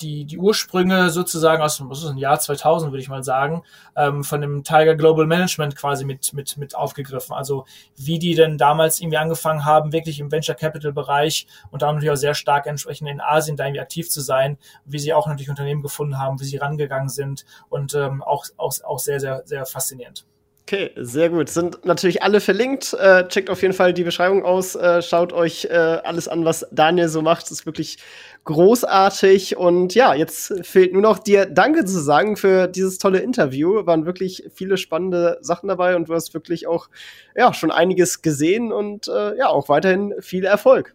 [0.00, 3.62] die, die Ursprünge sozusagen aus ein Jahr 2000, würde ich mal sagen,
[3.96, 7.34] ähm, von dem Tiger Global Management quasi mit, mit, mit aufgegriffen.
[7.34, 7.64] Also
[7.96, 12.10] wie die denn damals irgendwie angefangen haben, wirklich im Venture Capital Bereich und da natürlich
[12.10, 15.50] auch sehr stark entsprechend in Asien da irgendwie aktiv zu sein, wie sie auch natürlich
[15.50, 19.64] Unternehmen gefunden haben, wie sie rangegangen sind und ähm, auch, auch, auch sehr, sehr, sehr
[19.66, 20.26] faszinierend.
[20.66, 21.50] Okay, sehr gut.
[21.50, 22.94] Sind natürlich alle verlinkt.
[22.94, 24.74] Äh, checkt auf jeden Fall die Beschreibung aus.
[24.74, 27.50] Äh, schaut euch äh, alles an, was Daniel so macht.
[27.50, 27.98] Ist wirklich
[28.44, 29.56] großartig.
[29.56, 33.86] Und ja, jetzt fehlt nur noch dir Danke zu sagen für dieses tolle Interview.
[33.86, 36.88] Waren wirklich viele spannende Sachen dabei und du hast wirklich auch
[37.36, 40.94] ja schon einiges gesehen und äh, ja auch weiterhin viel Erfolg.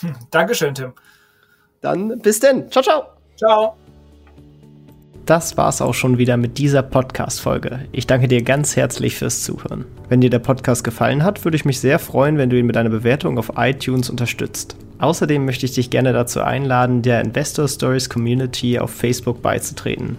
[0.00, 0.94] Hm, Dankeschön, Tim.
[1.80, 2.70] Dann bis denn.
[2.70, 3.04] Ciao, ciao.
[3.36, 3.76] Ciao
[5.30, 7.86] das war's auch schon wieder mit dieser Podcast-Folge.
[7.92, 9.84] Ich danke dir ganz herzlich fürs Zuhören.
[10.08, 12.76] Wenn dir der Podcast gefallen hat, würde ich mich sehr freuen, wenn du ihn mit
[12.76, 14.74] einer Bewertung auf iTunes unterstützt.
[15.00, 20.18] Außerdem möchte ich dich gerne dazu einladen, der Investor Stories Community auf Facebook beizutreten.